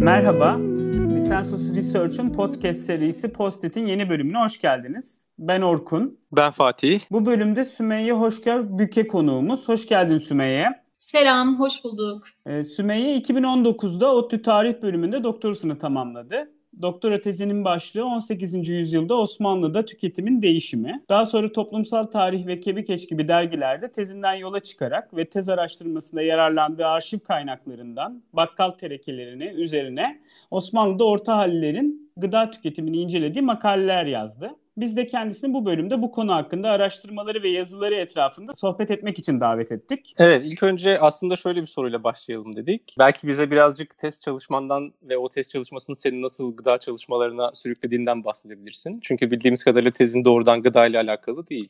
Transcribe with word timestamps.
Merhaba, 0.00 0.56
Lisensus 1.14 1.74
Research'un 1.76 2.32
podcast 2.32 2.80
serisi 2.80 3.32
Postit'in 3.32 3.86
yeni 3.86 4.08
bölümüne 4.08 4.38
hoş 4.38 4.60
geldiniz. 4.60 5.26
Ben 5.38 5.60
Orkun. 5.60 6.18
Ben 6.32 6.50
Fatih. 6.50 7.00
Bu 7.10 7.26
bölümde 7.26 7.64
Sümeyye 7.64 8.12
Hoşgör 8.12 8.78
Büke 8.78 9.06
konuğumuz. 9.06 9.68
Hoş 9.68 9.88
geldin 9.88 10.18
Sümeyye. 10.18 10.68
Selam, 10.98 11.60
hoş 11.60 11.84
bulduk. 11.84 12.22
Ee, 12.46 12.64
Sümeyye 12.64 13.18
2019'da 13.18 14.14
ODTÜ 14.14 14.42
Tarih 14.42 14.82
bölümünde 14.82 15.24
doktorasını 15.24 15.78
tamamladı. 15.78 16.50
Doktora 16.82 17.20
tezinin 17.20 17.64
başlığı 17.64 18.04
18. 18.04 18.68
yüzyılda 18.68 19.14
Osmanlı'da 19.14 19.84
tüketimin 19.84 20.42
değişimi. 20.42 21.02
Daha 21.08 21.24
sonra 21.24 21.52
Toplumsal 21.52 22.02
Tarih 22.02 22.46
ve 22.46 22.60
Kebikeç 22.60 23.08
gibi 23.08 23.28
dergilerde 23.28 23.92
tezinden 23.92 24.34
yola 24.34 24.60
çıkarak 24.60 25.16
ve 25.16 25.24
tez 25.24 25.48
araştırmasında 25.48 26.22
yararlandığı 26.22 26.86
arşiv 26.86 27.18
kaynaklarından 27.18 28.22
bakkal 28.32 28.70
terekelerini 28.70 29.44
üzerine 29.44 30.20
Osmanlı'da 30.50 31.04
orta 31.04 31.36
hallilerin 31.36 32.10
gıda 32.16 32.50
tüketimini 32.50 32.96
incelediği 32.96 33.42
makaleler 33.42 34.06
yazdı. 34.06 34.50
Biz 34.76 34.96
de 34.96 35.06
kendisini 35.06 35.54
bu 35.54 35.66
bölümde 35.66 36.02
bu 36.02 36.10
konu 36.10 36.34
hakkında 36.34 36.70
araştırmaları 36.70 37.42
ve 37.42 37.50
yazıları 37.50 37.94
etrafında 37.94 38.54
sohbet 38.54 38.90
etmek 38.90 39.18
için 39.18 39.40
davet 39.40 39.72
ettik. 39.72 40.14
Evet, 40.18 40.42
ilk 40.44 40.62
önce 40.62 41.00
aslında 41.00 41.36
şöyle 41.36 41.62
bir 41.62 41.66
soruyla 41.66 42.04
başlayalım 42.04 42.56
dedik. 42.56 42.94
Belki 42.98 43.28
bize 43.28 43.50
birazcık 43.50 43.98
test 43.98 44.22
çalışmandan 44.22 44.92
ve 45.02 45.18
o 45.18 45.28
test 45.28 45.52
çalışmasının 45.52 45.94
seni 45.94 46.22
nasıl 46.22 46.56
gıda 46.56 46.78
çalışmalarına 46.78 47.50
sürüklediğinden 47.54 48.24
bahsedebilirsin. 48.24 49.00
Çünkü 49.02 49.30
bildiğimiz 49.30 49.64
kadarıyla 49.64 49.90
tezin 49.90 50.24
doğrudan 50.24 50.62
gıda 50.62 50.86
ile 50.86 50.98
alakalı 50.98 51.46
değil. 51.46 51.68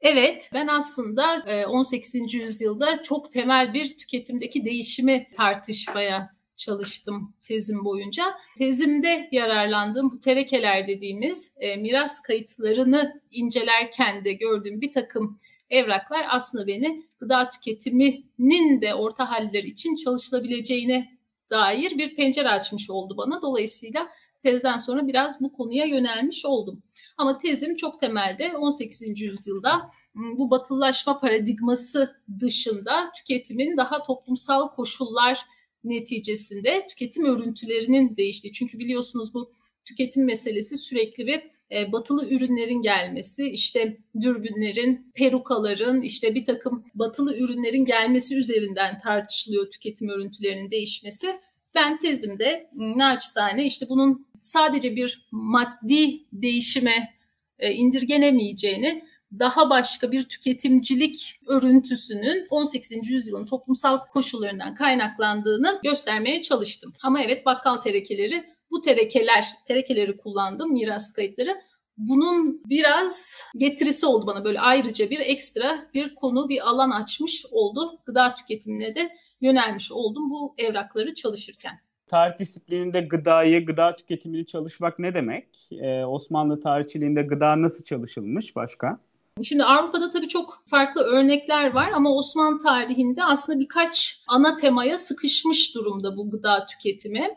Evet, 0.00 0.50
ben 0.54 0.66
aslında 0.66 1.36
18. 1.68 2.14
E, 2.14 2.38
yüzyılda 2.38 3.02
çok 3.02 3.32
temel 3.32 3.74
bir 3.74 3.96
tüketimdeki 3.98 4.64
değişimi 4.64 5.26
tartışmaya 5.36 6.30
çalıştım 6.64 7.34
tezim 7.48 7.84
boyunca. 7.84 8.24
Tezimde 8.58 9.28
yararlandığım 9.32 10.10
bu 10.10 10.20
terekeler 10.20 10.88
dediğimiz 10.88 11.54
e, 11.60 11.76
miras 11.76 12.22
kayıtlarını 12.22 13.20
incelerken 13.30 14.24
de 14.24 14.32
gördüğüm 14.32 14.80
bir 14.80 14.92
takım 14.92 15.38
evraklar 15.70 16.26
aslında 16.30 16.66
beni 16.66 17.06
gıda 17.18 17.50
tüketiminin 17.50 18.80
de 18.80 18.94
orta 18.94 19.30
haller 19.30 19.64
için 19.64 19.94
çalışılabileceğine 19.94 21.18
dair 21.50 21.98
bir 21.98 22.16
pencere 22.16 22.48
açmış 22.48 22.90
oldu 22.90 23.16
bana. 23.16 23.42
Dolayısıyla 23.42 24.08
tezden 24.42 24.76
sonra 24.76 25.06
biraz 25.06 25.40
bu 25.40 25.52
konuya 25.52 25.84
yönelmiş 25.84 26.46
oldum. 26.46 26.82
Ama 27.16 27.38
tezim 27.38 27.74
çok 27.74 28.00
temelde 28.00 28.56
18. 28.56 29.20
yüzyılda 29.20 29.90
bu 30.14 30.50
batılılaşma 30.50 31.20
paradigması 31.20 32.16
dışında 32.40 33.12
tüketimin 33.16 33.76
daha 33.76 34.02
toplumsal 34.02 34.68
koşullar 34.68 35.46
neticesinde 35.84 36.86
tüketim 36.90 37.24
örüntülerinin 37.24 38.16
değiştiği. 38.16 38.52
Çünkü 38.52 38.78
biliyorsunuz 38.78 39.34
bu 39.34 39.52
tüketim 39.84 40.24
meselesi 40.24 40.76
sürekli 40.76 41.26
bir 41.26 41.42
e, 41.72 41.92
batılı 41.92 42.28
ürünlerin 42.30 42.82
gelmesi, 42.82 43.50
işte 43.50 43.96
dürbünlerin, 44.20 45.12
perukaların, 45.14 46.02
işte 46.02 46.34
bir 46.34 46.44
takım 46.44 46.84
batılı 46.94 47.36
ürünlerin 47.36 47.84
gelmesi 47.84 48.36
üzerinden 48.36 49.00
tartışılıyor 49.00 49.70
tüketim 49.70 50.08
örüntülerinin 50.08 50.70
değişmesi. 50.70 51.32
Ben 51.74 51.98
tezimde 51.98 52.70
naçizane 52.74 53.64
işte 53.64 53.86
bunun 53.88 54.26
sadece 54.42 54.96
bir 54.96 55.26
maddi 55.30 56.22
değişime 56.32 57.14
e, 57.58 57.72
indirgenemeyeceğini 57.72 59.04
daha 59.38 59.70
başka 59.70 60.12
bir 60.12 60.22
tüketimcilik 60.22 61.40
örüntüsünün 61.46 62.46
18. 62.50 63.10
yüzyılın 63.10 63.46
toplumsal 63.46 63.98
koşullarından 63.98 64.74
kaynaklandığını 64.74 65.80
göstermeye 65.82 66.40
çalıştım. 66.40 66.92
Ama 67.02 67.22
evet 67.22 67.46
bakkal 67.46 67.76
terekeleri 67.76 68.44
bu 68.70 68.80
terekeler, 68.80 69.46
terekeleri 69.66 70.16
kullandım 70.16 70.72
miras 70.72 71.12
kayıtları. 71.12 71.56
Bunun 71.96 72.60
biraz 72.66 73.42
getirisi 73.58 74.06
oldu 74.06 74.26
bana 74.26 74.44
böyle 74.44 74.60
ayrıca 74.60 75.10
bir 75.10 75.20
ekstra 75.20 75.90
bir 75.94 76.14
konu, 76.14 76.48
bir 76.48 76.68
alan 76.68 76.90
açmış 76.90 77.46
oldu. 77.50 78.00
Gıda 78.06 78.34
tüketimine 78.34 78.94
de 78.94 79.12
yönelmiş 79.40 79.92
oldum 79.92 80.30
bu 80.30 80.54
evrakları 80.58 81.14
çalışırken 81.14 81.80
tarih 82.12 82.38
disiplininde 82.38 83.00
gıdayı, 83.00 83.66
gıda 83.66 83.96
tüketimini 83.96 84.46
çalışmak 84.46 84.98
ne 84.98 85.14
demek? 85.14 85.68
Ee, 85.72 86.04
Osmanlı 86.04 86.60
tarihçiliğinde 86.60 87.22
gıda 87.22 87.62
nasıl 87.62 87.84
çalışılmış 87.84 88.56
başka? 88.56 88.98
Şimdi 89.44 89.64
Avrupa'da 89.64 90.10
tabii 90.10 90.28
çok 90.28 90.62
farklı 90.66 91.02
örnekler 91.02 91.72
var 91.72 91.90
ama 91.92 92.10
Osmanlı 92.14 92.58
tarihinde 92.58 93.24
aslında 93.24 93.60
birkaç 93.60 94.22
ana 94.28 94.56
temaya 94.56 94.98
sıkışmış 94.98 95.74
durumda 95.74 96.16
bu 96.16 96.30
gıda 96.30 96.66
tüketimi. 96.66 97.28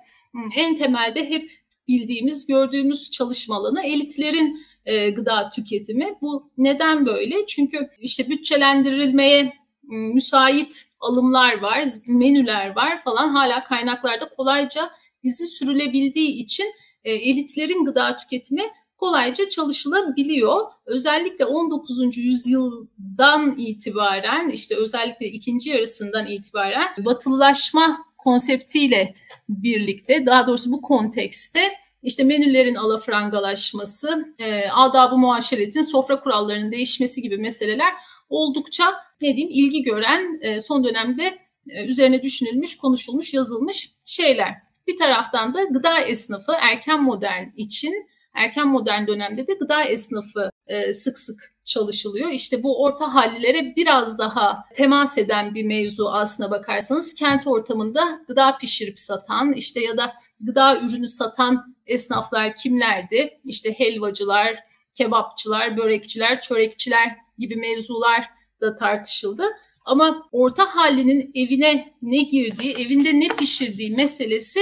En 0.56 0.78
temelde 0.78 1.30
hep 1.30 1.50
bildiğimiz, 1.88 2.48
gördüğümüz 2.48 3.12
çalışma 3.12 3.56
alanı 3.56 3.82
elitlerin 3.84 4.66
e, 4.86 5.10
gıda 5.10 5.50
tüketimi. 5.50 6.18
Bu 6.22 6.52
neden 6.58 7.06
böyle? 7.06 7.46
Çünkü 7.46 7.90
işte 8.00 8.30
bütçelendirilmeye 8.30 9.54
müsait 10.14 10.86
alımlar 11.00 11.62
var, 11.62 11.88
menüler 12.08 12.76
var 12.76 13.04
falan 13.04 13.30
hala 13.30 13.64
kaynaklarda 13.64 14.30
kolayca 14.30 14.90
izi 15.24 15.46
sürülebildiği 15.46 16.44
için 16.44 16.66
e, 17.04 17.14
elitlerin 17.14 17.86
gıda 17.86 18.18
tüketimi 18.18 18.64
kolayca 19.06 19.50
çalışılabiliyor. 19.50 20.62
Özellikle 20.86 21.46
19. 21.46 22.18
yüzyıldan 22.18 23.58
itibaren 23.58 24.50
işte 24.50 24.76
özellikle 24.76 25.28
ikinci 25.28 25.70
yarısından 25.70 26.28
itibaren 26.28 26.88
batılılaşma 27.06 28.06
konseptiyle 28.18 29.16
birlikte 29.50 30.26
daha 30.26 30.48
doğrusu 30.48 30.72
bu 30.72 30.82
kontekste 30.82 31.62
işte 32.04 32.24
menülerin 32.24 32.76
alafrangalaşması, 32.76 34.34
e, 34.40 34.70
adab-ı 34.70 35.18
muaşeretin, 35.18 35.82
sofra 35.82 36.20
kurallarının 36.20 36.72
değişmesi 36.72 37.22
gibi 37.22 37.38
meseleler 37.38 37.94
oldukça 38.30 38.84
ne 39.22 39.36
diyeyim 39.36 39.50
ilgi 39.54 39.82
gören 39.82 40.40
e, 40.42 40.62
son 40.62 40.84
dönemde 40.84 41.40
e, 41.70 41.86
üzerine 41.86 42.22
düşünülmüş, 42.22 42.78
konuşulmuş, 42.78 43.34
yazılmış 43.34 43.90
şeyler. 44.06 44.54
Bir 44.88 44.98
taraftan 44.98 45.54
da 45.54 45.64
gıda 45.64 46.00
esnafı 46.00 46.52
erken 46.62 47.04
modern 47.04 47.44
için 47.58 47.94
erken 48.36 48.68
modern 48.68 49.08
dönemde 49.08 49.48
de 49.48 49.54
gıda 49.54 49.84
esnafı 49.84 50.50
e, 50.68 50.94
sık 50.94 51.20
sık 51.20 51.56
çalışılıyor. 51.64 52.30
İşte 52.30 52.64
bu 52.64 52.84
orta 52.84 53.14
hallilere 53.14 53.74
biraz 53.76 54.18
daha 54.18 54.66
temas 54.74 55.18
eden 55.18 55.56
bir 55.56 55.66
mevzu 55.66 56.06
aslına 56.06 56.52
bakarsanız 56.52 57.16
kent 57.16 57.48
ortamında 57.48 58.20
gıda 58.28 58.58
pişirip 58.58 59.00
satan 59.00 59.54
işte 59.54 59.82
ya 59.82 59.98
da 59.98 60.14
gıda 60.40 60.80
ürünü 60.80 61.08
satan 61.08 61.76
esnaflar 61.88 62.56
kimlerdi? 62.56 63.40
İşte 63.44 63.74
helvacılar, 63.80 64.56
kebapçılar, 64.98 65.78
börekçiler, 65.78 66.42
çörekçiler 66.42 67.16
gibi 67.38 67.56
mevzular 67.56 68.30
da 68.62 68.76
tartışıldı. 68.76 69.44
Ama 69.86 70.28
orta 70.32 70.76
hallinin 70.76 71.32
evine 71.36 71.94
ne 72.02 72.24
girdiği, 72.24 72.74
evinde 72.74 73.20
ne 73.20 73.28
pişirdiği 73.28 73.96
meselesi 73.96 74.60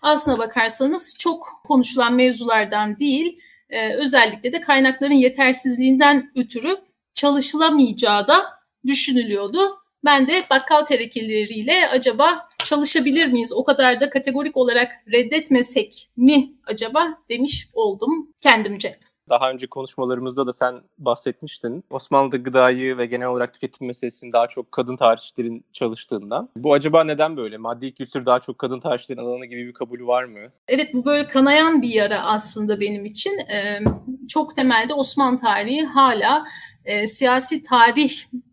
aslına 0.00 0.38
bakarsanız 0.38 1.16
çok 1.18 1.46
konuşulan 1.66 2.14
mevzulardan 2.14 2.98
değil, 2.98 3.40
e, 3.70 3.94
özellikle 3.94 4.52
de 4.52 4.60
kaynakların 4.60 5.14
yetersizliğinden 5.14 6.32
ötürü 6.36 6.76
çalışılamayacağı 7.14 8.28
da 8.28 8.44
düşünülüyordu. 8.86 9.58
Ben 10.04 10.26
de 10.26 10.44
bakkal 10.50 10.84
terekeleriyle 10.84 11.88
acaba 11.92 12.48
çalışabilir 12.64 13.26
miyiz? 13.26 13.52
O 13.52 13.64
kadar 13.64 14.00
da 14.00 14.10
kategorik 14.10 14.56
olarak 14.56 14.92
reddetmesek 15.12 16.08
mi 16.16 16.52
acaba 16.66 17.18
demiş 17.28 17.68
oldum 17.74 18.32
kendimce. 18.42 18.98
Daha 19.28 19.50
önce 19.50 19.66
konuşmalarımızda 19.66 20.46
da 20.46 20.52
sen 20.52 20.80
bahsetmiştin. 20.98 21.84
Osmanlı'da 21.90 22.36
gıdayı 22.36 22.98
ve 22.98 23.06
genel 23.06 23.28
olarak 23.28 23.54
tüketim 23.54 23.86
meselesini 23.86 24.32
daha 24.32 24.46
çok 24.46 24.72
kadın 24.72 24.96
tarihçilerin 24.96 25.64
çalıştığından. 25.72 26.48
Bu 26.56 26.72
acaba 26.72 27.04
neden 27.04 27.36
böyle? 27.36 27.56
Maddi 27.56 27.94
kültür 27.94 28.26
daha 28.26 28.40
çok 28.40 28.58
kadın 28.58 28.80
tarihçilerin 28.80 29.20
alanı 29.20 29.46
gibi 29.46 29.66
bir 29.66 29.72
kabulü 29.72 30.06
var 30.06 30.24
mı? 30.24 30.38
Evet 30.68 30.94
bu 30.94 31.04
böyle 31.04 31.26
kanayan 31.26 31.82
bir 31.82 31.88
yara 31.88 32.18
aslında 32.18 32.80
benim 32.80 33.04
için. 33.04 33.38
Ee, 33.38 33.80
çok 34.28 34.56
temelde 34.56 34.94
Osmanlı 34.94 35.38
tarihi 35.38 35.84
hala 35.84 36.44
e, 36.84 37.06
siyasi 37.06 37.62
tarih 37.62 38.12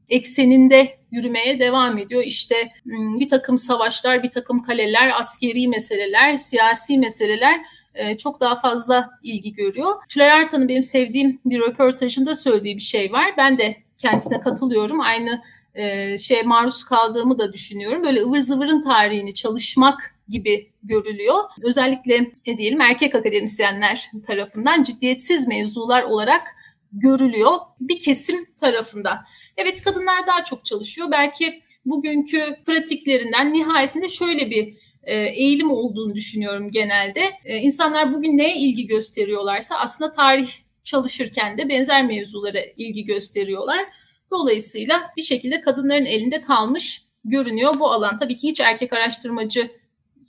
ekseninde 0.10 0.98
yürümeye 1.12 1.60
devam 1.60 1.98
ediyor. 1.98 2.24
İşte 2.24 2.56
bir 3.20 3.30
takım 3.30 3.58
savaşlar, 3.58 4.24
bir 4.24 4.32
takım 4.32 4.62
kaleler, 4.62 5.12
askeri 5.20 5.68
meseleler, 5.68 6.36
siyasi 6.36 6.98
meseleler 6.98 7.66
e, 7.96 8.18
çok 8.18 8.42
daha 8.42 8.56
fazla 8.56 9.10
ilgi 9.24 9.54
görüyor. 9.54 9.96
Tülay 10.10 10.32
Artan'ın 10.32 10.68
benim 10.68 10.84
sevdiğim 10.84 11.40
bir 11.46 11.60
röportajında 11.60 12.36
söylediği 12.36 12.76
bir 12.76 12.82
şey 12.82 13.12
var. 13.12 13.34
Ben 13.38 13.58
de 13.58 13.78
kendisine 13.98 14.40
katılıyorum. 14.40 15.02
Aynı 15.02 15.42
e, 15.76 16.18
şeye 16.18 16.44
maruz 16.44 16.84
kaldığımı 16.84 17.40
da 17.40 17.54
düşünüyorum. 17.54 18.04
Böyle 18.04 18.22
ıvır 18.22 18.40
zıvırın 18.40 18.82
tarihini 18.82 19.34
çalışmak 19.34 20.16
gibi 20.30 20.72
görülüyor. 20.84 21.44
Özellikle 21.64 22.32
ne 22.48 22.58
diyelim 22.58 22.82
erkek 22.82 23.16
akademisyenler 23.16 24.12
tarafından 24.28 24.82
ciddiyetsiz 24.82 25.48
mevzular 25.48 26.04
olarak 26.04 26.56
görülüyor 26.92 27.52
bir 27.80 28.00
kesim 28.00 28.46
tarafından. 28.60 29.18
Evet 29.58 29.82
kadınlar 29.82 30.28
daha 30.28 30.44
çok 30.44 30.66
çalışıyor. 30.66 31.08
Belki 31.12 31.62
bugünkü 31.86 32.56
pratiklerinden 32.66 33.54
nihayetinde 33.54 34.08
şöyle 34.08 34.50
bir 34.50 34.78
eğilim 35.14 35.72
olduğunu 35.72 36.16
düşünüyorum 36.16 36.72
genelde. 36.72 37.22
E, 37.46 37.58
insanlar 37.58 38.14
bugün 38.14 38.38
neye 38.38 38.58
ilgi 38.58 38.88
gösteriyorlarsa 38.88 39.76
aslında 39.80 40.12
tarih 40.12 40.50
çalışırken 40.84 41.58
de 41.58 41.70
benzer 41.70 42.06
mevzulara 42.06 42.60
ilgi 42.78 43.06
gösteriyorlar. 43.06 43.86
Dolayısıyla 44.32 45.02
bir 45.18 45.22
şekilde 45.22 45.62
kadınların 45.62 46.06
elinde 46.06 46.42
kalmış 46.42 47.02
görünüyor 47.26 47.74
bu 47.80 47.92
alan. 47.92 48.20
Tabii 48.20 48.38
ki 48.38 48.48
hiç 48.48 48.62
erkek 48.62 48.94
araştırmacı 48.94 49.72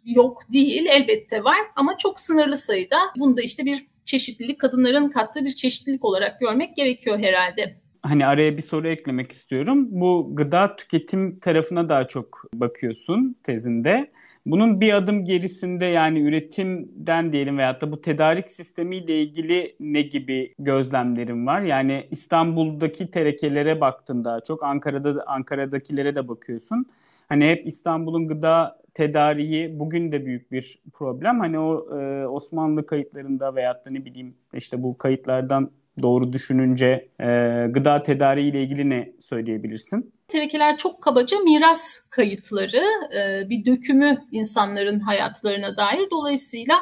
yok 0.04 0.52
değil 0.52 0.86
elbette 0.86 1.44
var 1.44 1.58
ama 1.76 1.96
çok 1.96 2.20
sınırlı 2.20 2.56
sayıda. 2.56 2.96
Bunda 3.18 3.42
işte 3.42 3.64
bir 3.64 3.86
çeşitlilik 4.04 4.60
kadınların 4.60 5.08
kattığı 5.08 5.44
bir 5.44 5.50
çeşitlilik 5.50 6.04
olarak 6.04 6.40
görmek 6.40 6.76
gerekiyor 6.76 7.18
herhalde. 7.18 7.76
Hani 8.02 8.26
araya 8.26 8.56
bir 8.56 8.62
soru 8.62 8.88
eklemek 8.88 9.32
istiyorum. 9.32 9.86
Bu 9.90 10.30
gıda 10.32 10.76
tüketim 10.76 11.38
tarafına 11.38 11.88
daha 11.88 12.08
çok 12.08 12.44
bakıyorsun 12.54 13.36
tezinde. 13.44 14.10
Bunun 14.46 14.80
bir 14.80 14.92
adım 14.92 15.24
gerisinde 15.24 15.84
yani 15.84 16.20
üretimden 16.20 17.32
diyelim 17.32 17.58
veyahut 17.58 17.80
da 17.80 17.92
bu 17.92 18.00
tedarik 18.00 18.50
sistemiyle 18.50 19.22
ilgili 19.22 19.76
ne 19.80 20.02
gibi 20.02 20.54
gözlemlerim 20.58 21.46
var? 21.46 21.60
Yani 21.60 22.06
İstanbul'daki 22.10 23.10
terekelere 23.10 23.80
baktın 23.80 24.24
daha 24.24 24.40
çok, 24.40 24.62
Ankara'da 24.62 25.24
Ankara'dakilere 25.26 26.16
de 26.16 26.28
bakıyorsun. 26.28 26.86
Hani 27.28 27.48
hep 27.48 27.66
İstanbul'un 27.66 28.26
gıda 28.28 28.78
tedariği 28.94 29.78
bugün 29.78 30.12
de 30.12 30.26
büyük 30.26 30.52
bir 30.52 30.78
problem. 30.94 31.40
Hani 31.40 31.58
o 31.58 31.98
e, 32.00 32.26
Osmanlı 32.26 32.86
kayıtlarında 32.86 33.54
veyahut 33.54 33.86
da 33.86 33.90
ne 33.90 34.04
bileyim 34.04 34.34
işte 34.54 34.82
bu 34.82 34.98
kayıtlardan 34.98 35.70
doğru 36.02 36.32
düşününce 36.32 37.08
e, 37.20 37.26
gıda 37.70 38.02
tedariği 38.02 38.50
ile 38.50 38.62
ilgili 38.62 38.90
ne 38.90 39.12
söyleyebilirsin? 39.20 40.12
Terekeler 40.28 40.76
çok 40.76 41.02
kabaca 41.02 41.38
miras 41.38 42.08
kayıtları, 42.10 42.84
e, 43.16 43.48
bir 43.50 43.64
dökümü 43.64 44.16
insanların 44.32 45.00
hayatlarına 45.00 45.76
dair. 45.76 46.10
Dolayısıyla 46.10 46.74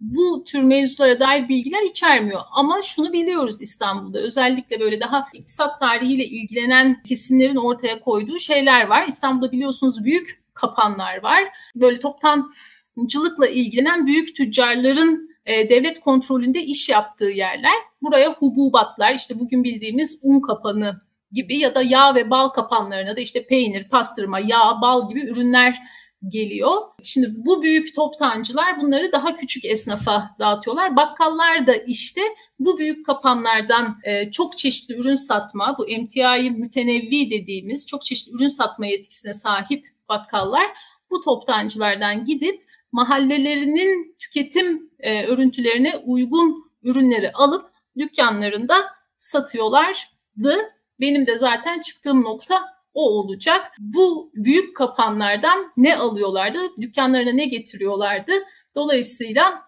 bu 0.00 0.44
tür 0.44 0.62
mevzulara 0.62 1.20
dair 1.20 1.48
bilgiler 1.48 1.82
içermiyor. 1.82 2.40
Ama 2.52 2.82
şunu 2.82 3.12
biliyoruz 3.12 3.62
İstanbul'da 3.62 4.18
özellikle 4.18 4.80
böyle 4.80 5.00
daha 5.00 5.26
iktisat 5.32 5.78
tarihiyle 5.78 6.24
ilgilenen 6.24 7.02
kesimlerin 7.02 7.56
ortaya 7.56 8.00
koyduğu 8.00 8.38
şeyler 8.38 8.86
var. 8.86 9.06
İstanbul'da 9.06 9.52
biliyorsunuz 9.52 10.04
büyük 10.04 10.44
kapanlar 10.54 11.22
var. 11.22 11.42
Böyle 11.76 12.00
toptancılıkla 12.00 13.46
ilgilenen 13.46 14.06
büyük 14.06 14.36
tüccarların 14.36 15.33
e, 15.46 15.68
devlet 15.68 16.00
kontrolünde 16.00 16.62
iş 16.62 16.88
yaptığı 16.88 17.30
yerler. 17.30 17.74
Buraya 18.02 18.32
hububatlar 18.32 19.14
işte 19.14 19.38
bugün 19.38 19.64
bildiğimiz 19.64 20.20
un 20.22 20.40
kapanı 20.40 21.00
gibi 21.32 21.58
ya 21.58 21.74
da 21.74 21.82
yağ 21.82 22.14
ve 22.14 22.30
bal 22.30 22.48
kapanlarına 22.48 23.16
da 23.16 23.20
işte 23.20 23.46
peynir, 23.46 23.88
pastırma, 23.88 24.38
yağ, 24.38 24.80
bal 24.82 25.08
gibi 25.08 25.20
ürünler 25.20 25.76
geliyor. 26.28 26.72
Şimdi 27.02 27.26
bu 27.36 27.62
büyük 27.62 27.94
toptancılar 27.94 28.80
bunları 28.80 29.12
daha 29.12 29.36
küçük 29.36 29.64
esnafa 29.64 30.30
dağıtıyorlar. 30.38 30.96
Bakkallar 30.96 31.66
da 31.66 31.74
işte 31.74 32.20
bu 32.58 32.78
büyük 32.78 33.06
kapanlardan 33.06 33.96
e, 34.04 34.30
çok 34.30 34.56
çeşitli 34.56 34.94
ürün 34.94 35.14
satma, 35.14 35.76
bu 35.78 35.88
emtiayı 35.88 36.52
mütenevvi 36.52 37.30
dediğimiz 37.30 37.86
çok 37.86 38.02
çeşitli 38.02 38.34
ürün 38.36 38.48
satma 38.48 38.86
yetkisine 38.86 39.32
sahip 39.32 39.86
bakkallar 40.08 40.66
bu 41.10 41.20
toptancılardan 41.20 42.24
gidip 42.24 42.64
mahallelerinin 42.94 44.16
tüketim 44.18 44.90
e, 44.98 45.26
örüntülerine 45.26 45.96
uygun 45.96 46.72
ürünleri 46.82 47.32
alıp 47.32 47.66
dükkanlarında 47.98 48.84
satıyorlardı. 49.16 50.58
Benim 51.00 51.26
de 51.26 51.38
zaten 51.38 51.80
çıktığım 51.80 52.22
nokta 52.22 52.54
o 52.94 53.10
olacak. 53.10 53.72
Bu 53.78 54.30
büyük 54.34 54.76
kapanlardan 54.76 55.72
ne 55.76 55.96
alıyorlardı? 55.96 56.58
Dükkanlarına 56.80 57.32
ne 57.32 57.46
getiriyorlardı? 57.46 58.32
Dolayısıyla 58.74 59.62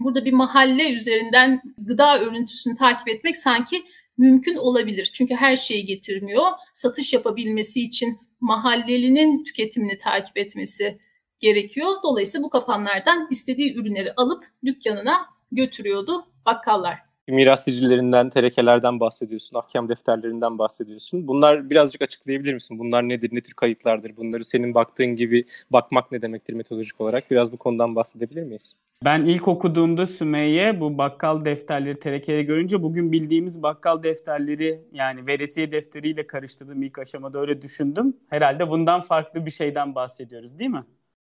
burada 0.00 0.24
bir 0.24 0.32
mahalle 0.32 0.92
üzerinden 0.92 1.62
gıda 1.78 2.20
örüntüsünü 2.20 2.74
takip 2.76 3.08
etmek 3.08 3.36
sanki 3.36 3.82
mümkün 4.18 4.56
olabilir. 4.56 5.10
Çünkü 5.12 5.34
her 5.34 5.56
şeyi 5.56 5.86
getirmiyor. 5.86 6.46
Satış 6.74 7.12
yapabilmesi 7.12 7.82
için 7.82 8.16
mahallelinin 8.40 9.44
tüketimini 9.44 9.98
takip 9.98 10.38
etmesi 10.38 10.98
gerekiyor. 11.40 11.88
Dolayısıyla 12.04 12.44
bu 12.44 12.50
kapanlardan 12.50 13.28
istediği 13.30 13.80
ürünleri 13.80 14.12
alıp 14.16 14.44
dükkanına 14.64 15.16
götürüyordu 15.52 16.24
bakkallar. 16.46 17.06
Miras 17.28 17.64
sicillerinden, 17.64 18.30
terekelerden 18.30 19.00
bahsediyorsun, 19.00 19.58
ahkam 19.58 19.88
defterlerinden 19.88 20.58
bahsediyorsun. 20.58 21.28
Bunlar 21.28 21.70
birazcık 21.70 22.02
açıklayabilir 22.02 22.54
misin? 22.54 22.78
Bunlar 22.78 23.08
nedir, 23.08 23.30
ne 23.32 23.40
tür 23.40 23.54
kayıtlardır? 23.54 24.16
Bunları 24.16 24.44
senin 24.44 24.74
baktığın 24.74 25.16
gibi 25.16 25.44
bakmak 25.70 26.12
ne 26.12 26.22
demektir 26.22 26.54
metodolojik 26.54 27.00
olarak? 27.00 27.30
Biraz 27.30 27.52
bu 27.52 27.56
konudan 27.56 27.96
bahsedebilir 27.96 28.42
miyiz? 28.42 28.76
Ben 29.04 29.24
ilk 29.24 29.48
okuduğumda 29.48 30.06
Sümeyye 30.06 30.80
bu 30.80 30.98
bakkal 30.98 31.44
defterleri 31.44 31.98
terekeleri 31.98 32.46
görünce 32.46 32.82
bugün 32.82 33.12
bildiğimiz 33.12 33.62
bakkal 33.62 34.02
defterleri 34.02 34.80
yani 34.92 35.26
veresiye 35.26 35.72
defteriyle 35.72 36.26
karıştırdım 36.26 36.82
ilk 36.82 36.98
aşamada 36.98 37.40
öyle 37.40 37.62
düşündüm. 37.62 38.16
Herhalde 38.30 38.70
bundan 38.70 39.00
farklı 39.00 39.46
bir 39.46 39.50
şeyden 39.50 39.94
bahsediyoruz 39.94 40.58
değil 40.58 40.70
mi? 40.70 40.84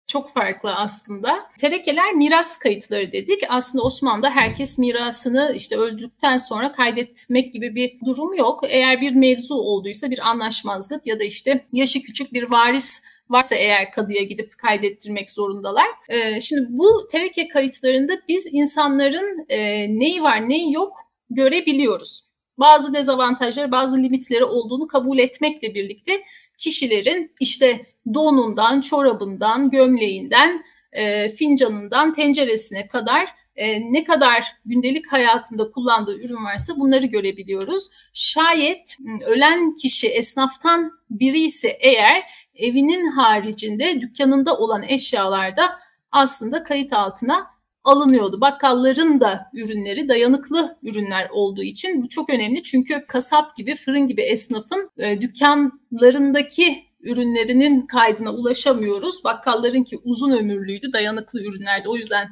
Çok 0.07 0.33
farklı 0.33 0.75
aslında. 0.75 1.45
Terekeler 1.59 2.13
miras 2.13 2.57
kayıtları 2.57 3.11
dedik. 3.11 3.41
Aslında 3.49 3.83
Osmanlı'da 3.83 4.29
herkes 4.29 4.77
mirasını 4.77 5.53
işte 5.55 5.77
öldükten 5.77 6.37
sonra 6.37 6.71
kaydetmek 6.71 7.53
gibi 7.53 7.75
bir 7.75 7.99
durum 8.05 8.33
yok. 8.33 8.59
Eğer 8.67 9.01
bir 9.01 9.15
mevzu 9.15 9.55
olduysa 9.55 10.11
bir 10.11 10.29
anlaşmazlık 10.29 11.07
ya 11.07 11.19
da 11.19 11.23
işte 11.23 11.65
yaşı 11.71 12.01
küçük 12.01 12.33
bir 12.33 12.51
varis 12.51 13.03
varsa 13.29 13.55
eğer 13.55 13.91
kadıya 13.91 14.23
gidip 14.23 14.57
kaydettirmek 14.57 15.29
zorundalar. 15.29 15.87
Ee, 16.09 16.41
şimdi 16.41 16.65
bu 16.69 17.07
tereke 17.11 17.47
kayıtlarında 17.47 18.13
biz 18.27 18.49
insanların 18.51 19.45
e, 19.49 19.59
neyi 19.99 20.23
var 20.23 20.49
neyi 20.49 20.73
yok 20.73 20.97
görebiliyoruz. 21.29 22.21
Bazı 22.57 22.93
dezavantajları, 22.93 23.71
bazı 23.71 23.97
limitleri 23.97 24.43
olduğunu 24.43 24.87
kabul 24.87 25.17
etmekle 25.17 25.75
birlikte 25.75 26.23
kişilerin 26.57 27.31
işte 27.39 27.85
donundan, 28.13 28.81
çorabından, 28.81 29.69
gömleğinden, 29.69 30.63
e, 30.91 31.29
fincanından, 31.29 32.13
tenceresine 32.13 32.87
kadar 32.87 33.27
e, 33.55 33.93
ne 33.93 34.03
kadar 34.03 34.55
gündelik 34.65 35.11
hayatında 35.11 35.71
kullandığı 35.71 36.19
ürün 36.19 36.45
varsa 36.45 36.73
bunları 36.79 37.05
görebiliyoruz. 37.05 37.89
Şayet 38.13 38.97
ölen 39.25 39.75
kişi 39.75 40.07
esnaftan 40.07 40.91
biri 41.09 41.39
ise 41.39 41.77
eğer 41.79 42.23
evinin 42.55 43.11
haricinde 43.11 44.01
dükkanında 44.01 44.57
olan 44.57 44.83
eşyalarda 44.83 45.79
aslında 46.11 46.63
kayıt 46.63 46.93
altına 46.93 47.52
alınıyordu. 47.83 48.41
Bakkalların 48.41 49.19
da 49.21 49.49
ürünleri 49.53 50.09
dayanıklı 50.09 50.77
ürünler 50.83 51.29
olduğu 51.29 51.63
için 51.63 52.01
bu 52.01 52.09
çok 52.09 52.29
önemli. 52.29 52.63
Çünkü 52.63 53.05
kasap 53.07 53.55
gibi, 53.55 53.75
fırın 53.75 54.07
gibi 54.07 54.21
esnafın 54.21 54.89
e, 54.97 55.21
dükkanlarındaki 55.21 56.83
ürünlerinin 56.99 57.81
kaydına 57.81 58.33
ulaşamıyoruz. 58.33 59.23
Bakkalların 59.23 59.83
ki 59.83 59.99
uzun 60.03 60.31
ömürlüydü, 60.31 60.93
dayanıklı 60.93 61.43
ürünlerdi. 61.43 61.89
O 61.89 61.95
yüzden 61.95 62.27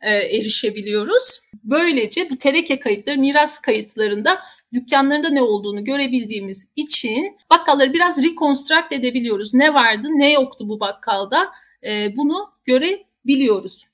e, 0.00 0.14
erişebiliyoruz. 0.14 1.40
Böylece 1.64 2.30
bu 2.30 2.36
tereke 2.36 2.80
kayıtları, 2.80 3.18
miras 3.18 3.58
kayıtlarında 3.58 4.38
dükkanlarında 4.72 5.28
ne 5.28 5.42
olduğunu 5.42 5.84
görebildiğimiz 5.84 6.68
için 6.76 7.38
bakkalları 7.50 7.92
biraz 7.92 8.22
reconstruct 8.22 8.92
edebiliyoruz. 8.92 9.54
Ne 9.54 9.74
vardı, 9.74 10.08
ne 10.10 10.32
yoktu 10.32 10.68
bu 10.68 10.80
bakkalda 10.80 11.48
e, 11.82 12.16
bunu 12.16 12.50
görebiliyoruz. 12.64 13.09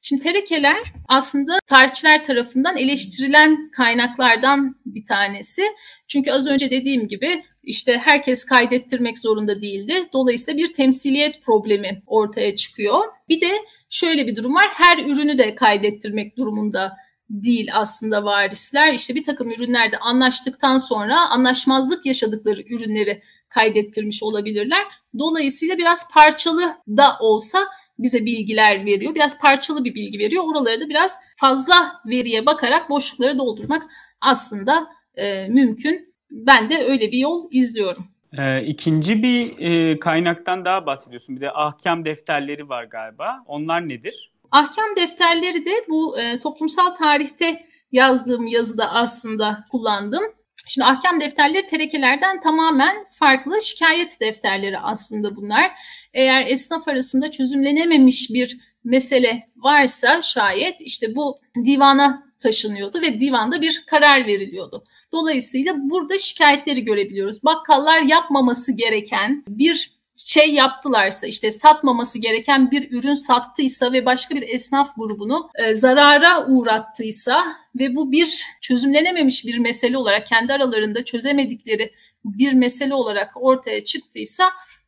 Şimdi 0.03 0.23
terekeler 0.23 0.79
aslında 1.09 1.59
tarihçiler 1.67 2.25
tarafından 2.25 2.77
eleştirilen 2.77 3.71
kaynaklardan 3.71 4.77
bir 4.87 5.05
tanesi. 5.05 5.63
Çünkü 6.09 6.33
az 6.33 6.47
önce 6.47 6.71
dediğim 6.71 7.09
gibi 7.09 7.45
işte 7.63 7.99
herkes 8.05 8.45
kaydettirmek 8.45 9.19
zorunda 9.19 9.63
değildi. 9.63 9.95
Dolayısıyla 10.13 10.59
bir 10.59 10.73
temsiliyet 10.73 11.43
problemi 11.43 12.03
ortaya 12.07 12.55
çıkıyor. 12.55 13.01
Bir 13.29 13.41
de 13.41 13.51
şöyle 13.91 14.27
bir 14.27 14.37
durum 14.37 14.55
var. 14.55 14.69
Her 14.73 14.99
ürünü 14.99 15.39
de 15.39 15.55
kaydettirmek 15.55 16.37
durumunda 16.37 16.97
değil 17.31 17.69
aslında 17.73 18.25
varisler. 18.25 18.93
İşte 18.93 19.15
bir 19.15 19.25
takım 19.25 19.51
ürünlerde 19.51 19.99
anlaştıktan 19.99 20.79
sonra 20.79 21.31
anlaşmazlık 21.31 22.07
yaşadıkları 22.07 22.61
ürünleri 22.61 23.23
kaydettirmiş 23.49 24.23
olabilirler. 24.23 24.85
Dolayısıyla 25.19 25.79
biraz 25.79 26.11
parçalı 26.13 26.75
da 26.89 27.17
olsa 27.21 27.59
bize 27.99 28.27
bilgiler 28.27 28.87
veriyor. 28.87 29.15
Biraz 29.15 29.41
parçalı 29.41 29.85
bir 29.85 29.95
bilgi 29.95 30.19
veriyor. 30.19 30.45
Oraları 30.47 30.81
da 30.81 30.89
biraz 30.89 31.21
fazla 31.37 31.75
veriye 32.07 32.47
bakarak 32.47 32.91
boşlukları 32.91 33.39
doldurmak 33.39 33.83
aslında 34.21 34.87
e, 35.15 35.49
mümkün. 35.49 36.15
Ben 36.31 36.71
de 36.71 36.85
öyle 36.85 37.13
bir 37.13 37.19
yol 37.19 37.49
izliyorum. 37.53 38.05
Ee, 38.39 38.63
ikinci 38.63 39.23
bir 39.23 39.59
e, 39.59 39.99
kaynaktan 39.99 40.65
daha 40.65 40.87
bahsediyorsun. 40.87 41.37
Bir 41.37 41.41
de 41.41 41.51
ahkam 41.53 42.05
defterleri 42.05 42.69
var 42.69 42.85
galiba. 42.85 43.43
Onlar 43.47 43.89
nedir? 43.89 44.33
Ahkam 44.51 44.97
defterleri 44.97 45.65
de 45.65 45.71
bu 45.89 46.19
e, 46.19 46.39
toplumsal 46.39 46.91
tarihte 46.95 47.67
yazdığım 47.93 48.47
yazıda 48.47 48.93
aslında 48.93 49.65
kullandım. 49.71 50.23
Şimdi 50.67 50.85
ahkam 50.85 51.21
defterleri 51.21 51.67
terekelerden 51.67 52.41
tamamen 52.41 52.97
farklı 53.11 53.63
şikayet 53.63 54.21
defterleri 54.21 54.79
aslında 54.79 55.37
bunlar. 55.37 55.73
Eğer 56.15 56.47
esnaf 56.47 56.89
arasında 56.89 57.31
çözümlenememiş 57.31 58.31
bir 58.31 58.59
mesele 58.85 59.43
varsa 59.57 60.23
şayet 60.23 60.81
işte 60.81 61.15
bu 61.17 61.39
divana 61.65 62.27
taşınıyordu 62.39 63.01
ve 63.03 63.21
divanda 63.21 63.61
bir 63.61 63.85
karar 63.87 64.27
veriliyordu. 64.27 64.85
Dolayısıyla 65.13 65.75
burada 65.77 66.19
şikayetleri 66.19 66.85
görebiliyoruz. 66.85 67.45
Bakkallar 67.45 68.01
yapmaması 68.01 68.73
gereken 68.73 69.45
bir 69.49 69.96
şey 70.17 70.55
yaptılarsa 70.55 71.27
işte 71.27 71.53
satmaması 71.53 72.19
gereken 72.19 72.71
bir 72.71 72.93
ürün 72.93 73.15
sattıysa 73.15 73.93
ve 73.93 74.07
başka 74.07 74.35
bir 74.35 74.49
esnaf 74.49 74.97
grubunu 74.97 75.51
e, 75.55 75.75
zarara 75.75 76.47
uğrattıysa 76.47 77.45
ve 77.79 77.95
bu 77.95 78.13
bir 78.13 78.45
çözümlenememiş 78.61 79.47
bir 79.47 79.59
mesele 79.59 79.99
olarak 79.99 80.27
kendi 80.27 80.53
aralarında 80.53 81.05
çözemedikleri 81.05 81.93
bir 82.25 82.53
mesele 82.53 82.95
olarak 82.95 83.33
ortaya 83.35 83.85
çıktıysa 83.85 84.45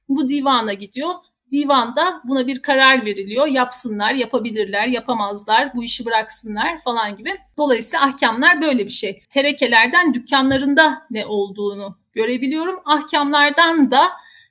bu 0.08 0.28
divana 0.28 0.72
gidiyor. 0.72 1.10
Divanda 1.52 2.20
buna 2.24 2.46
bir 2.46 2.62
karar 2.62 3.04
veriliyor. 3.04 3.46
Yapsınlar, 3.46 4.14
yapabilirler, 4.14 4.86
yapamazlar, 4.86 5.74
bu 5.74 5.84
işi 5.84 6.06
bıraksınlar 6.06 6.78
falan 6.78 7.16
gibi. 7.16 7.30
Dolayısıyla 7.56 8.06
ahkamlar 8.06 8.60
böyle 8.62 8.84
bir 8.84 8.90
şey. 8.90 9.22
Terekelerden 9.30 10.14
dükkanlarında 10.14 11.06
ne 11.10 11.26
olduğunu 11.26 11.98
görebiliyorum. 12.12 12.80
Ahkamlardan 12.84 13.90
da 13.90 14.08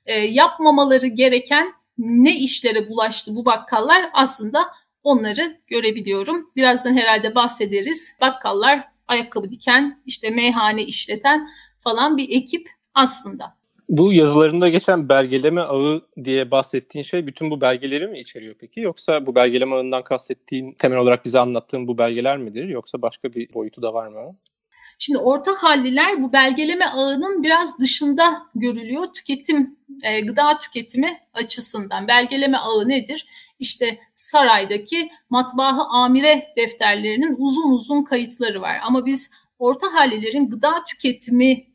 e, 0.08 0.14
yapmamaları 0.14 1.06
gereken 1.06 1.72
ne 1.98 2.36
işlere 2.36 2.90
bulaştı 2.90 3.36
bu 3.36 3.44
bakkallar 3.44 4.10
aslında 4.12 4.58
onları 5.02 5.56
görebiliyorum. 5.66 6.50
Birazdan 6.56 6.96
herhalde 6.96 7.34
bahsederiz. 7.34 8.16
Bakkallar 8.20 8.84
ayakkabı 9.08 9.50
diken, 9.50 10.02
işte 10.06 10.30
meyhane 10.30 10.82
işleten 10.82 11.48
falan 11.80 12.16
bir 12.16 12.28
ekip 12.30 12.68
aslında. 12.94 13.58
Bu 13.88 14.12
yazılarında 14.12 14.68
geçen 14.68 15.08
belgeleme 15.08 15.60
ağı 15.60 16.02
diye 16.24 16.50
bahsettiğin 16.50 17.02
şey 17.02 17.26
bütün 17.26 17.50
bu 17.50 17.60
belgeleri 17.60 18.06
mi 18.06 18.18
içeriyor 18.20 18.54
peki? 18.60 18.80
Yoksa 18.80 19.26
bu 19.26 19.34
belgeleme 19.34 19.76
ağından 19.76 20.04
kastettiğin 20.04 20.72
temel 20.72 20.98
olarak 20.98 21.24
bize 21.24 21.38
anlattığın 21.38 21.88
bu 21.88 21.98
belgeler 21.98 22.38
midir? 22.38 22.68
Yoksa 22.68 23.02
başka 23.02 23.32
bir 23.32 23.54
boyutu 23.54 23.82
da 23.82 23.94
var 23.94 24.08
mı? 24.08 24.36
Şimdi 24.98 25.18
orta 25.18 25.52
halliler 25.58 26.22
bu 26.22 26.32
belgeleme 26.32 26.84
ağının 26.84 27.42
biraz 27.42 27.80
dışında 27.80 28.42
görülüyor 28.54 29.06
tüketim, 29.12 29.78
e, 30.02 30.20
gıda 30.20 30.58
tüketimi 30.58 31.20
açısından. 31.34 32.08
Belgeleme 32.08 32.58
ağı 32.58 32.88
nedir? 32.88 33.26
İşte 33.58 33.98
saraydaki 34.14 35.10
matbaahı 35.30 35.82
amire 35.82 36.52
defterlerinin 36.56 37.36
uzun 37.38 37.72
uzun 37.72 38.04
kayıtları 38.04 38.60
var. 38.60 38.76
Ama 38.82 39.06
biz 39.06 39.30
orta 39.58 39.86
hallilerin 39.94 40.50
gıda 40.50 40.84
tüketimi 40.84 41.66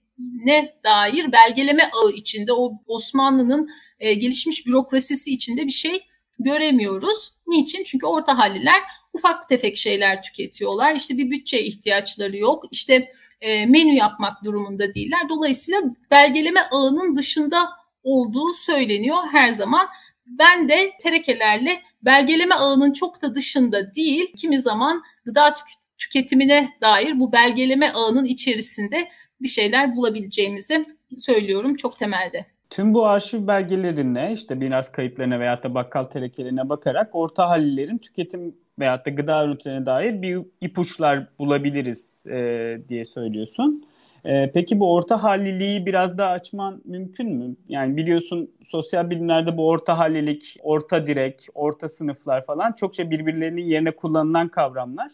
ne 0.46 0.76
dair 0.84 1.32
belgeleme 1.32 1.84
ağı 1.84 2.12
içinde 2.12 2.54
o 2.54 2.72
Osmanlı'nın 2.88 3.70
e, 4.00 4.14
gelişmiş 4.14 4.68
bürokrasisi 4.68 5.32
içinde 5.32 5.66
bir 5.66 5.72
şey 5.72 6.04
göremiyoruz. 6.40 7.34
Niçin? 7.48 7.84
Çünkü 7.84 8.06
orta 8.06 8.38
halliler 8.38 8.82
ufak 9.14 9.50
tefek 9.50 9.78
şeyler 9.78 10.22
tüketiyorlar. 10.24 10.96
İşte 10.96 11.18
bir 11.18 11.32
bütçe 11.32 11.64
ihtiyaçları 11.64 12.38
yok. 12.38 12.64
İşte 12.72 13.12
e, 13.42 13.66
menü 13.66 13.94
yapmak 13.94 14.44
durumunda 14.44 14.94
değiller. 14.94 15.30
Dolayısıyla 15.30 15.82
belgeleme 16.12 16.60
ağının 16.72 17.16
dışında 17.18 17.70
olduğu 18.04 18.54
söyleniyor 18.54 19.18
her 19.32 19.52
zaman. 19.52 19.88
Ben 20.26 20.70
de 20.70 20.92
terekelerle 21.02 21.82
belgeleme 22.02 22.56
ağının 22.56 22.94
çok 22.94 23.22
da 23.22 23.36
dışında 23.36 23.96
değil, 23.96 24.34
kimi 24.38 24.60
zaman 24.60 25.04
gıda 25.26 25.56
tüketimine 25.98 26.70
dair 26.82 27.20
bu 27.20 27.32
belgeleme 27.32 27.92
ağının 27.92 28.26
içerisinde 28.26 29.08
bir 29.42 29.48
şeyler 29.48 29.96
bulabileceğimizi 29.96 30.86
söylüyorum 31.18 31.76
çok 31.76 32.00
temelde. 32.00 32.46
Tüm 32.70 32.94
bu 32.94 33.06
arşiv 33.06 33.48
belgelerine 33.48 34.32
işte 34.34 34.56
miras 34.56 34.92
kayıtlarına 34.92 35.40
veyahut 35.40 35.64
da 35.64 35.76
bakkal 35.76 36.04
terekelerine 36.04 36.70
bakarak 36.70 37.10
orta 37.14 37.50
hallilerin 37.50 37.98
tüketim 37.98 38.56
veyahut 38.80 39.06
da 39.06 39.10
gıda 39.10 39.46
ürünlerine 39.46 39.86
dair 39.86 40.22
bir 40.22 40.42
ipuçlar 40.62 41.28
bulabiliriz 41.40 42.26
e, 42.28 42.80
diye 42.90 43.06
söylüyorsun. 43.06 43.86
E, 44.26 44.52
peki 44.52 44.80
bu 44.80 44.94
orta 44.94 45.24
halliliği 45.24 45.86
biraz 45.86 46.18
daha 46.18 46.30
açman 46.30 46.82
mümkün 46.86 47.30
mü? 47.36 47.56
Yani 47.70 47.98
biliyorsun 47.98 48.52
sosyal 48.64 49.10
bilimlerde 49.10 49.58
bu 49.58 49.68
orta 49.68 49.98
hallilik, 49.98 50.58
orta 50.64 51.08
direk, 51.08 51.48
orta 51.54 51.90
sınıflar 51.90 52.46
falan 52.46 52.72
çokça 52.72 53.12
birbirlerinin 53.12 53.62
yerine 53.62 53.92
kullanılan 53.92 54.48
kavramlar 54.48 55.12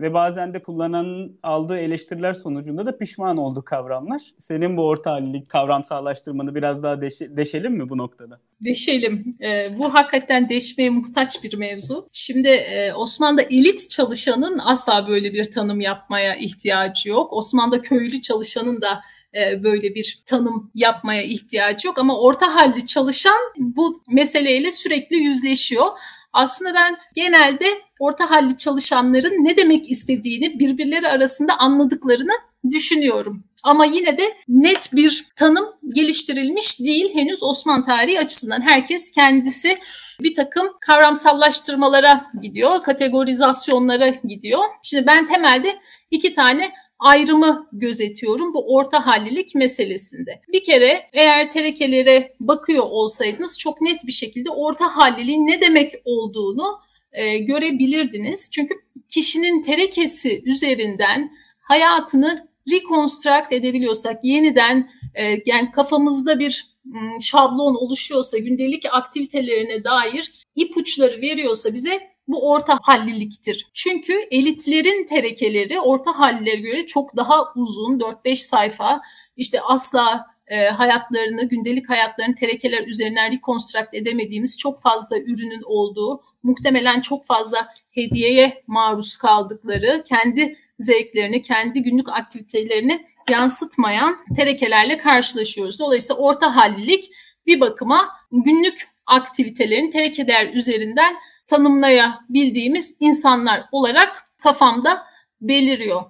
ve 0.00 0.14
bazen 0.14 0.54
de 0.54 0.62
kullananın 0.62 1.38
aldığı 1.42 1.78
eleştiriler 1.78 2.32
sonucunda 2.32 2.86
da 2.86 2.98
pişman 2.98 3.36
olduğu 3.36 3.64
kavramlar. 3.64 4.22
Senin 4.38 4.76
bu 4.76 4.86
orta 4.86 5.10
hallilik 5.10 5.48
kavramsallaştırmanı 5.48 6.54
biraz 6.54 6.82
daha 6.82 7.00
deşe, 7.00 7.36
deşelim 7.36 7.72
mi 7.72 7.88
bu 7.88 7.98
noktada? 7.98 8.40
Deşelim. 8.64 9.36
E, 9.42 9.78
bu 9.78 9.94
hakikaten 9.94 10.48
deşmeye 10.48 10.90
muhtaç 10.90 11.44
bir 11.44 11.54
mevzu. 11.54 12.08
Şimdi 12.12 12.48
e, 12.48 12.92
Osmanlı'da 12.92 13.42
elit 13.42 13.90
çalışanın 13.90 14.60
asla 14.64 15.08
böyle 15.08 15.32
bir 15.32 15.52
tanım 15.52 15.80
yapmaya 15.80 16.36
ihtiyacı 16.36 17.08
yok. 17.08 17.32
Osmanlı'da 17.32 17.82
köylü 17.82 18.20
çalışanın 18.20 18.82
da 18.82 19.00
e, 19.34 19.62
böyle 19.62 19.94
bir 19.94 20.22
tanım 20.26 20.70
yapmaya 20.74 21.22
ihtiyacı 21.22 21.88
yok 21.88 21.98
ama 21.98 22.20
orta 22.20 22.54
halli 22.54 22.86
çalışan 22.86 23.40
bu 23.58 24.02
meseleyle 24.08 24.70
sürekli 24.70 25.16
yüzleşiyor. 25.16 25.86
Aslında 26.32 26.74
ben 26.74 26.96
genelde 27.14 27.66
orta 28.00 28.30
halli 28.30 28.56
çalışanların 28.56 29.44
ne 29.44 29.56
demek 29.56 29.90
istediğini 29.90 30.58
birbirleri 30.58 31.08
arasında 31.08 31.58
anladıklarını 31.58 32.32
düşünüyorum. 32.70 33.44
Ama 33.62 33.84
yine 33.84 34.18
de 34.18 34.36
net 34.48 34.90
bir 34.92 35.26
tanım 35.36 35.64
geliştirilmiş 35.94 36.80
değil 36.80 37.14
henüz 37.14 37.42
Osmanlı 37.42 37.84
tarihi 37.84 38.20
açısından. 38.20 38.60
Herkes 38.60 39.10
kendisi 39.10 39.78
bir 40.22 40.34
takım 40.34 40.68
kavramsallaştırmalara 40.80 42.26
gidiyor, 42.42 42.82
kategorizasyonlara 42.82 44.08
gidiyor. 44.08 44.64
Şimdi 44.82 45.06
ben 45.06 45.26
temelde 45.26 45.76
iki 46.10 46.34
tane 46.34 46.72
ayrımı 46.98 47.68
gözetiyorum 47.72 48.54
bu 48.54 48.74
orta 48.74 49.06
hallilik 49.06 49.54
meselesinde. 49.54 50.40
Bir 50.52 50.64
kere 50.64 51.06
eğer 51.12 51.50
terekelere 51.50 52.36
bakıyor 52.40 52.84
olsaydınız 52.84 53.58
çok 53.58 53.80
net 53.80 54.06
bir 54.06 54.12
şekilde 54.12 54.50
orta 54.50 54.96
halliliğin 54.96 55.46
ne 55.46 55.60
demek 55.60 55.92
olduğunu 56.04 56.78
e, 57.16 57.38
görebilirdiniz. 57.38 58.50
Çünkü 58.50 58.74
kişinin 59.08 59.62
terekesi 59.62 60.42
üzerinden 60.44 61.30
hayatını 61.62 62.48
reconstruct 62.70 63.52
edebiliyorsak, 63.52 64.24
yeniden 64.24 64.90
e, 65.14 65.24
yani 65.46 65.70
kafamızda 65.70 66.38
bir 66.38 66.76
şablon 67.20 67.74
oluşuyorsa, 67.74 68.38
gündelik 68.38 68.84
aktivitelerine 68.92 69.84
dair 69.84 70.32
ipuçları 70.54 71.20
veriyorsa 71.20 71.74
bize 71.74 72.00
bu 72.28 72.50
orta 72.50 72.78
halliliktir. 72.82 73.66
Çünkü 73.74 74.12
elitlerin 74.30 75.06
terekeleri 75.06 75.80
orta 75.80 76.18
hallilere 76.18 76.60
göre 76.60 76.86
çok 76.86 77.16
daha 77.16 77.52
uzun 77.54 77.98
4-5 77.98 78.36
sayfa 78.36 79.00
işte 79.36 79.60
asla 79.60 80.26
e, 80.48 80.66
hayatlarını, 80.66 81.48
gündelik 81.48 81.90
hayatlarını 81.90 82.34
terekeler 82.34 82.86
üzerinden 82.86 83.32
rekonstrakt 83.32 83.94
edemediğimiz 83.94 84.58
çok 84.58 84.82
fazla 84.82 85.18
ürünün 85.18 85.62
olduğu, 85.66 86.22
muhtemelen 86.46 87.00
çok 87.00 87.26
fazla 87.26 87.68
hediyeye 87.94 88.62
maruz 88.66 89.16
kaldıkları, 89.16 90.04
kendi 90.08 90.56
zevklerini, 90.78 91.42
kendi 91.42 91.82
günlük 91.82 92.08
aktivitelerini 92.08 93.04
yansıtmayan 93.30 94.16
terekelerle 94.36 94.96
karşılaşıyoruz. 94.96 95.80
Dolayısıyla 95.80 96.22
orta 96.22 96.56
hallilik 96.56 97.04
bir 97.46 97.60
bakıma 97.60 98.08
günlük 98.30 98.88
aktivitelerin 99.06 99.90
terekeler 99.90 100.54
üzerinden 100.54 101.14
tanımlayabildiğimiz 101.46 102.96
insanlar 103.00 103.64
olarak 103.72 104.30
kafamda 104.42 105.02
beliriyor. 105.40 106.02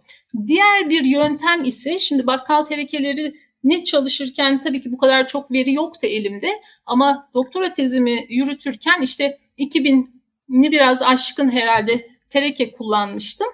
Diğer 0.46 0.90
bir 0.90 1.02
yöntem 1.02 1.64
ise 1.64 1.98
şimdi 1.98 2.26
bakkal 2.26 2.64
terekeleri 2.64 3.34
ne 3.64 3.84
çalışırken 3.84 4.62
tabii 4.62 4.80
ki 4.80 4.92
bu 4.92 4.98
kadar 4.98 5.26
çok 5.26 5.52
veri 5.52 5.72
yoktu 5.72 6.06
elimde 6.06 6.48
ama 6.86 7.30
doktora 7.34 7.72
tezimi 7.72 8.26
yürütürken 8.28 9.00
işte 9.02 9.38
2000'ni 9.58 10.15
biraz 10.48 11.02
aşkın 11.02 11.50
herhalde 11.50 12.10
tereke 12.30 12.72
kullanmıştım. 12.72 13.46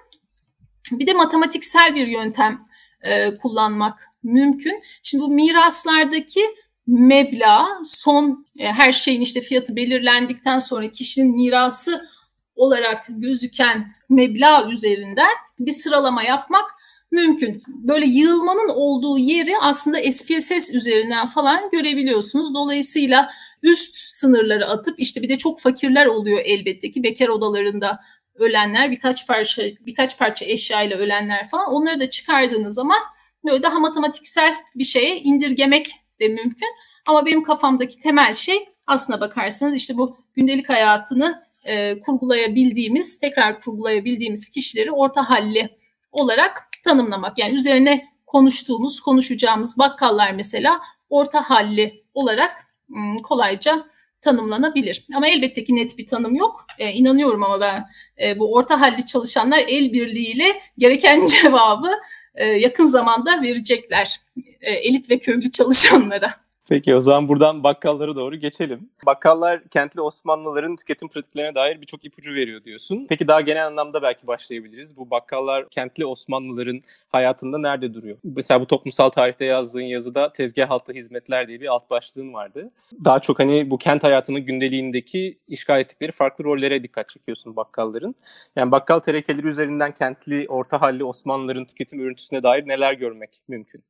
Bir 0.91 1.07
de 1.07 1.13
matematiksel 1.13 1.95
bir 1.95 2.07
yöntem 2.07 2.65
e, 3.01 3.37
kullanmak 3.37 4.09
mümkün. 4.23 4.81
Şimdi 5.03 5.23
bu 5.23 5.29
miraslardaki 5.29 6.41
meblağ 6.87 7.67
son 7.83 8.47
e, 8.59 8.71
her 8.71 8.91
şeyin 8.91 9.21
işte 9.21 9.41
fiyatı 9.41 9.75
belirlendikten 9.75 10.59
sonra 10.59 10.91
kişinin 10.91 11.35
mirası 11.35 12.09
olarak 12.55 13.05
gözüken 13.09 13.91
meblağ 14.09 14.69
üzerinden 14.69 15.35
bir 15.59 15.71
sıralama 15.71 16.23
yapmak 16.23 16.65
mümkün. 17.13 17.63
Böyle 17.67 18.05
yığılmanın 18.05 18.69
olduğu 18.69 19.17
yeri 19.17 19.57
aslında 19.61 20.11
SPSS 20.11 20.73
üzerinden 20.73 21.27
falan 21.27 21.69
görebiliyorsunuz. 21.71 22.53
Dolayısıyla 22.53 23.29
üst 23.63 23.95
sınırları 23.95 24.67
atıp 24.67 24.99
işte 24.99 25.21
bir 25.21 25.29
de 25.29 25.37
çok 25.37 25.59
fakirler 25.59 26.05
oluyor 26.05 26.39
elbette 26.45 26.91
ki 26.91 27.03
bekar 27.03 27.27
odalarında 27.27 27.99
ölenler 28.35 28.91
birkaç 28.91 29.27
parça 29.27 29.63
birkaç 29.85 30.17
parça 30.19 30.45
eşyayla 30.45 30.97
ölenler 30.97 31.49
falan 31.49 31.71
onları 31.71 31.99
da 31.99 32.09
çıkardığınız 32.09 32.75
zaman 32.75 32.99
böyle 33.45 33.63
daha 33.63 33.79
matematiksel 33.79 34.55
bir 34.75 34.83
şeye 34.83 35.17
indirgemek 35.17 35.91
de 36.19 36.27
mümkün. 36.27 36.69
Ama 37.09 37.25
benim 37.25 37.43
kafamdaki 37.43 37.99
temel 37.99 38.33
şey 38.33 38.69
aslına 38.87 39.21
bakarsanız 39.21 39.75
işte 39.75 39.97
bu 39.97 40.17
gündelik 40.35 40.69
hayatını 40.69 41.43
e, 41.63 41.99
kurgulayabildiğimiz, 41.99 43.19
tekrar 43.19 43.59
kurgulayabildiğimiz 43.59 44.49
kişileri 44.49 44.91
orta 44.91 45.29
halli 45.29 45.69
olarak 46.11 46.72
tanımlamak. 46.83 47.37
Yani 47.37 47.55
üzerine 47.55 48.05
konuştuğumuz, 48.25 48.99
konuşacağımız 48.99 49.79
bakkallar 49.79 50.31
mesela 50.31 50.81
orta 51.09 51.49
halli 51.49 52.03
olarak 52.13 52.67
ım, 52.89 53.21
kolayca 53.21 53.85
tanımlanabilir. 54.21 55.05
Ama 55.15 55.27
elbette 55.27 55.63
ki 55.63 55.75
net 55.75 55.97
bir 55.97 56.05
tanım 56.05 56.35
yok. 56.35 56.65
E, 56.79 56.91
inanıyorum 56.91 57.43
ama 57.43 57.61
ben 57.61 57.85
e, 58.23 58.39
bu 58.39 58.53
orta 58.53 58.81
halli 58.81 59.05
çalışanlar 59.05 59.59
el 59.67 59.93
birliğiyle 59.93 60.61
gereken 60.77 61.25
cevabı 61.41 61.91
e, 62.35 62.45
yakın 62.45 62.85
zamanda 62.85 63.41
verecekler 63.41 64.21
e, 64.61 64.71
elit 64.71 65.09
ve 65.09 65.19
köylü 65.19 65.51
çalışanlara. 65.51 66.42
Peki 66.69 66.95
o 66.95 67.01
zaman 67.01 67.27
buradan 67.27 67.63
bakkallara 67.63 68.15
doğru 68.15 68.35
geçelim. 68.35 68.89
Bakkallar 69.05 69.63
kentli 69.63 70.01
Osmanlıların 70.01 70.75
tüketim 70.75 71.07
pratiklerine 71.07 71.55
dair 71.55 71.81
birçok 71.81 72.05
ipucu 72.05 72.33
veriyor 72.33 72.63
diyorsun. 72.63 73.05
Peki 73.09 73.27
daha 73.27 73.41
genel 73.41 73.67
anlamda 73.67 74.01
belki 74.01 74.27
başlayabiliriz. 74.27 74.97
Bu 74.97 75.09
bakkallar 75.09 75.69
kentli 75.69 76.05
Osmanlıların 76.05 76.81
hayatında 77.09 77.57
nerede 77.57 77.93
duruyor? 77.93 78.17
Mesela 78.23 78.61
bu 78.61 78.67
toplumsal 78.67 79.09
tarihte 79.09 79.45
yazdığın 79.45 79.81
yazıda 79.81 80.33
tezgah 80.33 80.71
altı 80.71 80.93
hizmetler 80.93 81.47
diye 81.47 81.61
bir 81.61 81.67
alt 81.67 81.89
başlığın 81.89 82.33
vardı. 82.33 82.71
Daha 83.05 83.19
çok 83.19 83.39
hani 83.39 83.69
bu 83.69 83.77
kent 83.77 84.03
hayatının 84.03 84.41
gündeliğindeki 84.41 85.39
işgal 85.47 85.79
ettikleri 85.79 86.11
farklı 86.11 86.43
rollere 86.43 86.83
dikkat 86.83 87.09
çekiyorsun 87.09 87.55
bakkalların. 87.55 88.15
Yani 88.55 88.71
bakkal 88.71 88.99
terekeleri 88.99 89.47
üzerinden 89.47 89.91
kentli, 89.93 90.45
orta 90.49 90.81
halli 90.81 91.03
Osmanlıların 91.03 91.65
tüketim 91.65 91.99
örüntüsüne 91.99 92.43
dair 92.43 92.67
neler 92.67 92.93
görmek 92.93 93.41
mümkün? 93.47 93.83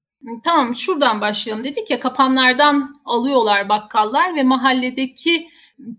Tamam 0.43 0.75
şuradan 0.75 1.21
başlayalım 1.21 1.63
dedik 1.63 1.89
ya 1.89 1.99
kapanlardan 1.99 3.01
alıyorlar 3.05 3.69
bakkallar 3.69 4.35
ve 4.35 4.43
mahalledeki 4.43 5.47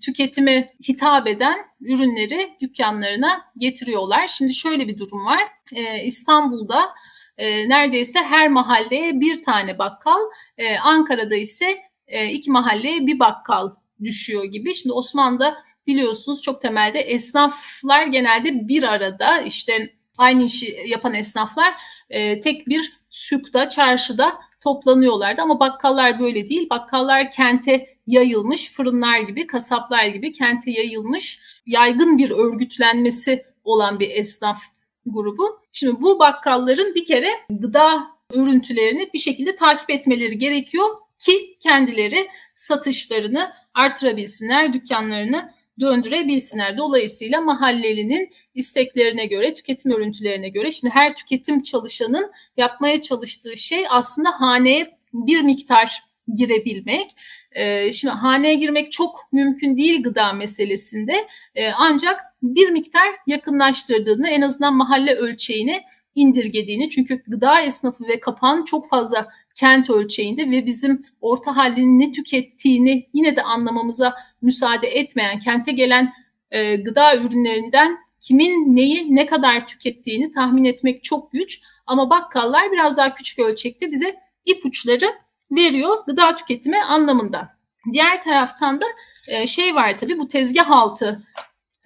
tüketime 0.04 0.68
hitap 0.88 1.26
eden 1.26 1.56
ürünleri 1.80 2.56
dükkanlarına 2.60 3.44
getiriyorlar. 3.56 4.26
Şimdi 4.26 4.54
şöyle 4.54 4.88
bir 4.88 4.98
durum 4.98 5.24
var. 5.26 5.42
Ee, 5.74 6.04
İstanbul'da 6.04 6.94
e, 7.38 7.68
neredeyse 7.68 8.18
her 8.18 8.48
mahalleye 8.48 9.20
bir 9.20 9.42
tane 9.42 9.78
bakkal, 9.78 10.20
e, 10.58 10.78
Ankara'da 10.78 11.34
ise 11.34 11.78
e, 12.06 12.30
iki 12.30 12.50
mahalleye 12.50 13.06
bir 13.06 13.18
bakkal 13.18 13.70
düşüyor 14.04 14.44
gibi. 14.44 14.74
Şimdi 14.74 14.92
Osmanlı'da 14.92 15.56
biliyorsunuz 15.86 16.42
çok 16.42 16.62
temelde 16.62 17.00
esnaflar 17.00 18.06
genelde 18.06 18.68
bir 18.68 18.82
arada 18.82 19.40
işte 19.40 19.94
aynı 20.18 20.42
işi 20.44 20.76
yapan 20.86 21.14
esnaflar 21.14 21.74
e, 22.10 22.40
tek 22.40 22.68
bir 22.68 22.92
sükta, 23.14 23.68
çarşıda 23.68 24.32
toplanıyorlardı. 24.60 25.42
Ama 25.42 25.60
bakkallar 25.60 26.20
böyle 26.20 26.48
değil. 26.48 26.70
Bakkallar 26.70 27.30
kente 27.30 27.86
yayılmış, 28.06 28.72
fırınlar 28.72 29.20
gibi, 29.20 29.46
kasaplar 29.46 30.04
gibi 30.04 30.32
kente 30.32 30.70
yayılmış, 30.70 31.40
yaygın 31.66 32.18
bir 32.18 32.30
örgütlenmesi 32.30 33.46
olan 33.64 34.00
bir 34.00 34.10
esnaf 34.10 34.58
grubu. 35.06 35.60
Şimdi 35.72 36.00
bu 36.00 36.18
bakkalların 36.18 36.94
bir 36.94 37.04
kere 37.04 37.28
gıda 37.50 38.06
örüntülerini 38.32 39.10
bir 39.14 39.18
şekilde 39.18 39.54
takip 39.54 39.90
etmeleri 39.90 40.38
gerekiyor 40.38 40.86
ki 41.18 41.56
kendileri 41.62 42.28
satışlarını 42.54 43.52
artırabilsinler, 43.74 44.72
dükkanlarını 44.72 45.53
döndürebilsinler. 45.80 46.78
Dolayısıyla 46.78 47.40
mahallelinin 47.40 48.30
isteklerine 48.54 49.26
göre, 49.26 49.54
tüketim 49.54 49.92
örüntülerine 49.92 50.48
göre 50.48 50.70
şimdi 50.70 50.94
her 50.94 51.16
tüketim 51.16 51.62
çalışanın 51.62 52.30
yapmaya 52.56 53.00
çalıştığı 53.00 53.56
şey 53.56 53.84
aslında 53.90 54.30
haneye 54.30 54.98
bir 55.12 55.40
miktar 55.40 56.02
girebilmek. 56.34 57.10
Ee, 57.52 57.92
şimdi 57.92 58.14
haneye 58.14 58.54
girmek 58.54 58.92
çok 58.92 59.28
mümkün 59.32 59.76
değil 59.76 60.02
gıda 60.02 60.32
meselesinde 60.32 61.28
ee, 61.54 61.70
ancak 61.70 62.20
bir 62.42 62.70
miktar 62.70 63.08
yakınlaştırdığını 63.26 64.28
en 64.28 64.42
azından 64.42 64.74
mahalle 64.74 65.14
ölçeğini 65.14 65.82
indirgediğini 66.14 66.88
çünkü 66.88 67.22
gıda 67.26 67.60
esnafı 67.60 68.04
ve 68.08 68.20
kapan 68.20 68.64
çok 68.64 68.88
fazla 68.88 69.28
kent 69.54 69.90
ölçeğinde 69.90 70.50
ve 70.50 70.66
bizim 70.66 71.02
orta 71.20 71.56
halinin 71.56 72.00
ne 72.00 72.12
tükettiğini 72.12 73.08
yine 73.12 73.36
de 73.36 73.42
anlamamıza 73.42 74.14
müsaade 74.42 74.86
etmeyen, 74.86 75.38
kente 75.38 75.72
gelen 75.72 76.12
e, 76.50 76.76
gıda 76.76 77.16
ürünlerinden 77.16 77.98
kimin 78.20 78.76
neyi 78.76 79.16
ne 79.16 79.26
kadar 79.26 79.66
tükettiğini 79.66 80.32
tahmin 80.32 80.64
etmek 80.64 81.04
çok 81.04 81.32
güç. 81.32 81.60
Ama 81.86 82.10
bakkallar 82.10 82.72
biraz 82.72 82.96
daha 82.96 83.14
küçük 83.14 83.38
ölçekte 83.38 83.92
bize 83.92 84.16
ipuçları 84.44 85.06
veriyor 85.50 85.96
gıda 86.06 86.36
tüketimi 86.36 86.82
anlamında. 86.82 87.48
Diğer 87.92 88.22
taraftan 88.22 88.80
da 88.80 88.86
e, 89.28 89.46
şey 89.46 89.74
var 89.74 89.98
tabii 89.98 90.18
bu 90.18 90.28
tezgah 90.28 90.70
altı 90.70 91.22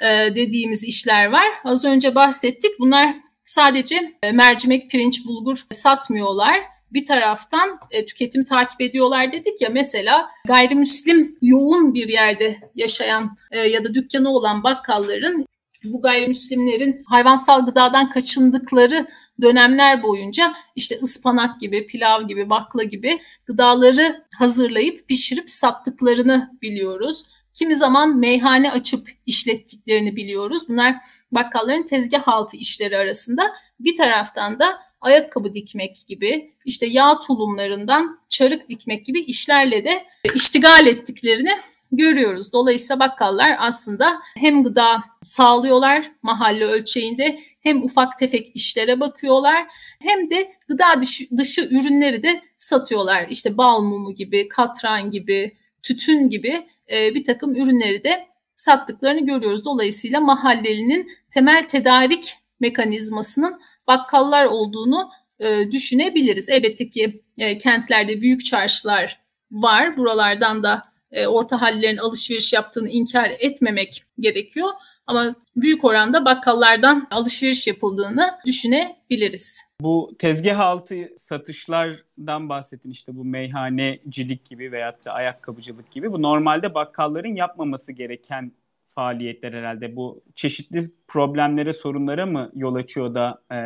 e, 0.01 0.35
dediğimiz 0.35 0.85
işler 0.85 1.27
var. 1.27 1.47
Az 1.65 1.85
önce 1.85 2.15
bahsettik. 2.15 2.71
Bunlar 2.81 3.17
sadece 3.41 4.17
e, 4.23 4.33
mercimek, 4.33 4.91
pirinç, 4.91 5.27
bulgur 5.27 5.63
satmıyorlar 5.71 6.78
bir 6.93 7.07
taraftan 7.07 7.79
e, 7.91 8.05
tüketim 8.05 8.45
takip 8.45 8.81
ediyorlar 8.81 9.33
dedik 9.33 9.61
ya 9.61 9.69
mesela 9.73 10.29
gayrimüslim 10.47 11.37
yoğun 11.43 11.95
bir 11.95 12.09
yerde 12.09 12.57
yaşayan 12.75 13.37
e, 13.51 13.59
ya 13.59 13.85
da 13.85 13.95
dükkanı 13.95 14.29
olan 14.31 14.63
bakkalların 14.63 15.47
bu 15.85 16.03
gayrimüslimlerin 16.03 17.03
hayvansal 17.07 17.67
gıdadan 17.67 18.11
kaçındıkları 18.11 19.07
dönemler 19.43 20.03
boyunca 20.03 20.55
işte 20.77 20.99
ıspanak 21.03 21.61
gibi, 21.61 21.87
pilav 21.87 22.27
gibi, 22.27 22.51
bakla 22.51 22.83
gibi 22.83 23.19
gıdaları 23.47 24.25
hazırlayıp 24.39 25.09
pişirip 25.09 25.51
sattıklarını 25.51 26.51
biliyoruz. 26.63 27.25
Kimi 27.55 27.77
zaman 27.77 28.17
meyhane 28.19 28.71
açıp 28.71 29.09
işlettiklerini 29.27 30.17
biliyoruz. 30.17 30.69
Bunlar 30.69 30.97
bakkalların 31.33 31.85
tezgah 31.85 32.29
altı 32.29 32.57
işleri 32.57 32.97
arasında. 32.97 33.51
Bir 33.81 33.97
taraftan 33.97 34.61
da 34.61 34.79
ayakkabı 35.01 35.55
dikmek 35.55 35.97
gibi, 36.09 36.51
işte 36.65 36.87
yağ 36.87 37.21
tulumlarından 37.21 38.19
çarık 38.29 38.69
dikmek 38.69 39.07
gibi 39.07 39.21
işlerle 39.21 39.85
de 39.85 40.05
iştigal 40.35 40.87
ettiklerini 40.87 41.51
görüyoruz. 41.93 42.53
Dolayısıyla 42.53 43.01
bakkallar 43.01 43.57
aslında 43.59 44.19
hem 44.37 44.65
gıda 44.65 45.05
sağlıyorlar 45.23 46.13
mahalle 46.23 46.65
ölçeğinde 46.65 47.41
hem 47.61 47.85
ufak 47.85 48.19
tefek 48.19 48.51
işlere 48.55 49.01
bakıyorlar 49.01 49.67
hem 50.03 50.31
de 50.31 50.53
gıda 50.69 51.01
dışı, 51.01 51.25
dışı 51.39 51.69
ürünleri 51.71 52.23
de 52.23 52.43
satıyorlar. 52.57 53.27
İşte 53.31 53.57
bal 53.57 53.83
mumu 53.83 54.15
gibi, 54.15 54.49
katran 54.49 55.11
gibi, 55.11 55.55
tütün 55.83 56.29
gibi 56.29 56.67
e, 56.93 57.15
bir 57.15 57.25
takım 57.25 57.57
ürünleri 57.57 58.05
de 58.05 58.27
sattıklarını 58.57 59.27
görüyoruz. 59.27 59.65
Dolayısıyla 59.65 60.21
mahallelinin 60.21 61.11
temel 61.31 61.69
tedarik 61.69 62.37
mekanizmasının 62.61 63.61
bakkallar 63.87 64.45
olduğunu 64.45 65.11
e, 65.41 65.73
düşünebiliriz. 65.73 66.49
Elbette 66.49 66.91
ki 66.91 67.23
e, 67.39 67.59
kentlerde 67.59 68.21
büyük 68.21 68.45
çarşılar 68.45 69.21
var. 69.51 69.97
Buralardan 69.97 70.63
da 70.63 70.85
e, 71.13 71.27
orta 71.27 71.61
hallilerin 71.61 71.97
alışveriş 71.97 72.53
yaptığını 72.53 72.89
inkar 72.89 73.31
etmemek 73.39 74.03
gerekiyor. 74.21 74.69
Ama 75.07 75.35
büyük 75.57 75.85
oranda 75.85 76.25
bakkallardan 76.25 77.09
alışveriş 77.11 77.67
yapıldığını 77.67 78.31
düşünebiliriz. 78.47 79.61
Bu 79.81 80.17
tezgah 80.19 80.61
altı 80.61 80.95
satışlardan 81.17 82.49
bahsettin 82.49 82.91
işte 82.91 83.17
bu 83.17 83.25
meyhanecilik 83.25 84.45
gibi 84.45 84.73
veyahut 84.73 85.05
da 85.05 85.13
ayakkabıcılık 85.13 85.91
gibi. 85.91 86.13
Bu 86.13 86.23
normalde 86.23 86.75
bakkalların 86.75 87.35
yapmaması 87.35 87.93
gereken 87.93 88.53
faaliyetler 88.99 89.53
herhalde 89.53 89.97
bu 89.97 90.23
çeşitli 90.35 90.83
problemlere, 91.09 91.73
sorunlara 91.73 92.27
mı 92.27 92.51
yol 92.55 92.75
açıyor 92.75 93.15
da 93.15 93.43
e, 93.53 93.57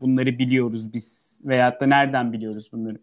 bunları 0.00 0.38
biliyoruz 0.38 0.94
biz 0.94 1.40
veyahut 1.44 1.80
da 1.80 1.86
nereden 1.86 2.32
biliyoruz 2.32 2.70
bunları? 2.72 2.96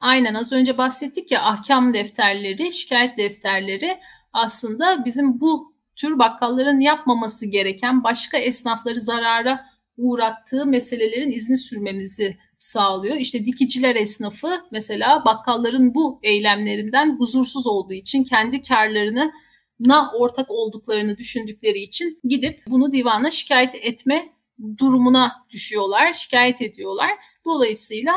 Aynen 0.00 0.34
az 0.34 0.52
önce 0.52 0.78
bahsettik 0.78 1.30
ya 1.32 1.42
ahkam 1.42 1.94
defterleri, 1.94 2.72
şikayet 2.72 3.18
defterleri 3.18 3.98
aslında 4.32 5.04
bizim 5.04 5.40
bu 5.40 5.72
tür 5.96 6.18
bakkalların 6.18 6.80
yapmaması 6.80 7.46
gereken 7.46 8.04
başka 8.04 8.38
esnafları 8.38 9.00
zarara 9.00 9.66
uğrattığı 9.96 10.66
meselelerin 10.66 11.30
izni 11.30 11.56
sürmemizi 11.56 12.36
sağlıyor. 12.58 13.16
İşte 13.16 13.46
dikiciler 13.46 13.96
esnafı 13.96 14.50
mesela 14.72 15.24
bakkalların 15.24 15.94
bu 15.94 16.20
eylemlerinden 16.22 17.16
huzursuz 17.18 17.66
olduğu 17.66 17.94
için 17.94 18.24
kendi 18.24 18.62
karlarını 18.62 19.32
na 19.80 20.12
ortak 20.12 20.50
olduklarını 20.50 21.18
düşündükleri 21.18 21.78
için 21.78 22.20
gidip 22.24 22.62
bunu 22.66 22.92
divana 22.92 23.30
şikayet 23.30 23.74
etme 23.74 24.32
durumuna 24.78 25.32
düşüyorlar, 25.54 26.12
şikayet 26.12 26.62
ediyorlar. 26.62 27.10
Dolayısıyla 27.44 28.12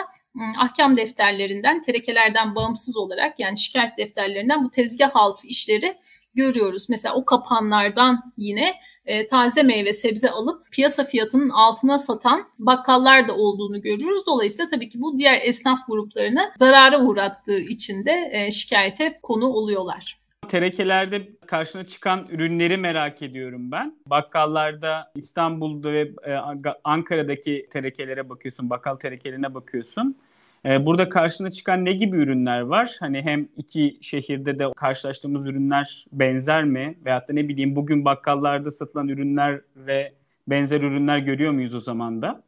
ahkam 0.58 0.97
defterlerinden, 0.97 1.82
terekelerden 1.82 2.56
bağımsız 2.56 2.97
olarak 2.97 3.39
yani 3.39 3.58
şikayet 3.58 3.97
defterlerinden 3.97 4.63
bu 4.63 4.71
tezgah 4.71 5.12
altı 5.13 5.47
işleri 5.47 5.97
görüyoruz. 6.36 6.89
Mesela 6.89 7.15
o 7.15 7.26
kapanlardan 7.26 8.34
yine 8.38 8.73
e, 9.06 9.28
taze 9.28 9.63
meyve 9.63 9.93
sebze 9.93 10.30
alıp 10.30 10.71
piyasa 10.71 11.04
fiyatının 11.06 11.49
altına 11.49 11.97
satan 11.97 12.43
bakkallar 12.60 13.28
da 13.28 13.36
olduğunu 13.36 13.82
görüyoruz. 13.82 14.19
Dolayısıyla 14.28 14.69
tabii 14.69 14.89
ki 14.89 15.02
bu 15.02 15.17
diğer 15.17 15.39
esnaf 15.43 15.80
gruplarını 15.88 16.52
zarara 16.58 17.02
uğrattığı 17.02 17.60
için 17.60 18.06
de 18.06 18.30
e, 18.32 18.52
şikayete 18.52 19.19
konu 19.23 19.45
oluyorlar. 19.45 20.23
Terekelerde 20.54 21.30
karşına 21.48 21.88
çıkan 21.88 22.28
ürünleri 22.30 22.78
merak 22.78 23.22
ediyorum 23.22 23.72
ben. 23.72 23.96
Bakkallarda 24.08 25.12
İstanbul'da 25.16 25.94
ve 25.94 26.12
e, 26.24 26.34
Ankara'daki 26.84 27.68
terekelere 27.72 28.30
bakıyorsun, 28.30 28.70
bakkal 28.70 28.96
terekelerine 28.96 29.54
bakıyorsun. 29.54 30.18
E, 30.66 30.86
burada 30.86 31.10
karşına 31.10 31.52
çıkan 31.52 31.86
ne 31.86 31.94
gibi 31.94 32.18
ürünler 32.18 32.62
var? 32.62 32.96
Hani 33.00 33.22
hem 33.22 33.48
iki 33.58 33.98
şehirde 34.02 34.60
de 34.60 34.66
karşılaştığımız 34.76 35.46
ürünler 35.48 36.06
benzer 36.12 36.63
mi? 36.63 36.98
Veyahut 37.06 37.28
da 37.28 37.34
ne 37.34 37.48
bileyim 37.48 37.76
bugün 37.76 38.06
bakkallarda 38.06 38.72
satılan 38.72 39.08
ürünler 39.08 39.62
ve 39.76 40.13
benzer 40.48 40.82
ürünler 40.82 41.18
görüyor 41.18 41.52
muyuz 41.52 41.74
o 41.74 41.80
zaman 41.80 42.22
da? 42.22 42.44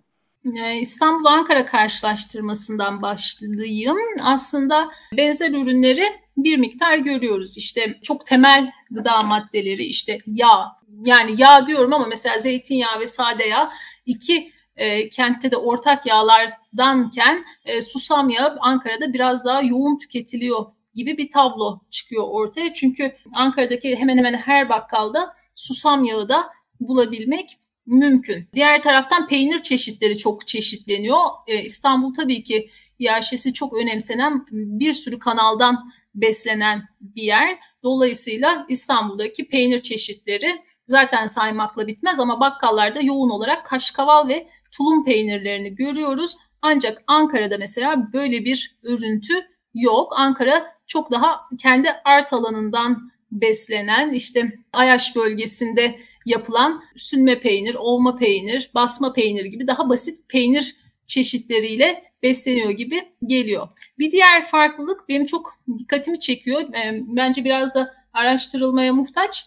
E, 0.65 0.80
İstanbul-Ankara 0.80 1.65
karşılaştırmasından 1.65 3.02
başlayayım. 3.02 3.98
Aslında 4.24 4.89
benzer 5.18 5.50
ürünleri 5.50 6.04
bir 6.38 6.58
miktar 6.58 6.98
görüyoruz. 6.98 7.58
İşte 7.58 8.00
çok 8.02 8.26
temel 8.26 8.71
gıda 8.91 9.21
maddeleri 9.21 9.84
işte 9.84 10.17
yağ. 10.28 10.76
Yani 11.06 11.41
yağ 11.41 11.67
diyorum 11.67 11.93
ama 11.93 12.06
mesela 12.06 12.39
zeytinyağı 12.39 13.00
ve 13.00 13.08
sade 13.08 13.43
yağ 13.43 13.71
iki 14.06 14.52
e, 14.76 15.10
kentte 15.10 15.52
de 15.52 15.58
ortak 15.58 16.06
yağlardanken 16.06 17.45
e, 17.65 17.82
susam 17.82 18.30
yağı 18.30 18.58
Ankara'da 18.60 19.13
biraz 19.13 19.45
daha 19.45 19.62
yoğun 19.62 19.98
tüketiliyor 19.98 20.65
gibi 20.95 21.17
bir 21.17 21.30
tablo 21.30 21.80
çıkıyor 21.89 22.24
ortaya. 22.28 22.74
Çünkü 22.74 23.15
Ankara'daki 23.36 23.95
hemen 23.95 24.17
hemen 24.17 24.34
her 24.34 24.69
bakkalda 24.69 25.36
susam 25.56 26.04
yağı 26.04 26.30
da 26.30 26.50
bulabilmek 26.80 27.58
mümkün. 27.86 28.50
Diğer 28.54 28.84
taraftan 28.84 29.28
peynir 29.28 29.62
çeşitleri 29.62 30.17
çok 30.17 30.48
çeşitleniyor. 30.48 31.19
E, 31.48 31.62
İstanbul 31.62 32.13
tabii 32.13 32.43
ki 32.43 32.69
yerşesi 33.00 33.54
çok 33.54 33.74
önemsenen 33.74 34.45
bir 34.52 34.93
sürü 34.93 35.19
kanaldan 35.19 35.91
beslenen 36.15 36.82
bir 36.99 37.23
yer. 37.23 37.60
Dolayısıyla 37.84 38.65
İstanbul'daki 38.69 39.47
peynir 39.47 39.82
çeşitleri 39.82 40.62
zaten 40.86 41.28
saymakla 41.28 41.88
bitmez 41.88 42.19
ama 42.19 42.39
bakkallarda 42.39 43.01
yoğun 43.01 43.30
olarak 43.30 43.65
kaşkaval 43.65 44.28
ve 44.28 44.47
tulum 44.78 45.06
peynirlerini 45.06 45.75
görüyoruz. 45.75 46.36
Ancak 46.62 47.04
Ankara'da 47.08 47.58
mesela 47.58 48.13
böyle 48.13 48.45
bir 48.45 48.78
örüntü 48.84 49.34
yok. 49.73 50.13
Ankara 50.17 50.65
çok 50.88 51.12
daha 51.12 51.41
kendi 51.60 51.89
art 52.06 52.34
alanından 52.34 53.12
beslenen 53.32 54.13
işte 54.13 54.51
Ayaş 54.73 55.15
bölgesinde 55.15 55.99
yapılan 56.25 56.84
sünme 56.95 57.39
peynir, 57.39 57.75
olma 57.75 58.17
peynir, 58.17 58.71
basma 58.75 59.13
peynir 59.13 59.45
gibi 59.45 59.67
daha 59.67 59.89
basit 59.89 60.30
peynir 60.30 60.75
çeşitleriyle 61.15 62.04
besleniyor 62.23 62.71
gibi 62.71 63.04
geliyor. 63.28 63.67
Bir 63.99 64.12
diğer 64.12 64.43
farklılık 64.43 65.10
benim 65.10 65.25
çok 65.25 65.60
dikkatimi 65.78 66.19
çekiyor. 66.19 66.65
Bence 67.08 67.45
biraz 67.45 67.75
da 67.75 67.93
araştırılmaya 68.13 68.93
muhtaç. 68.93 69.45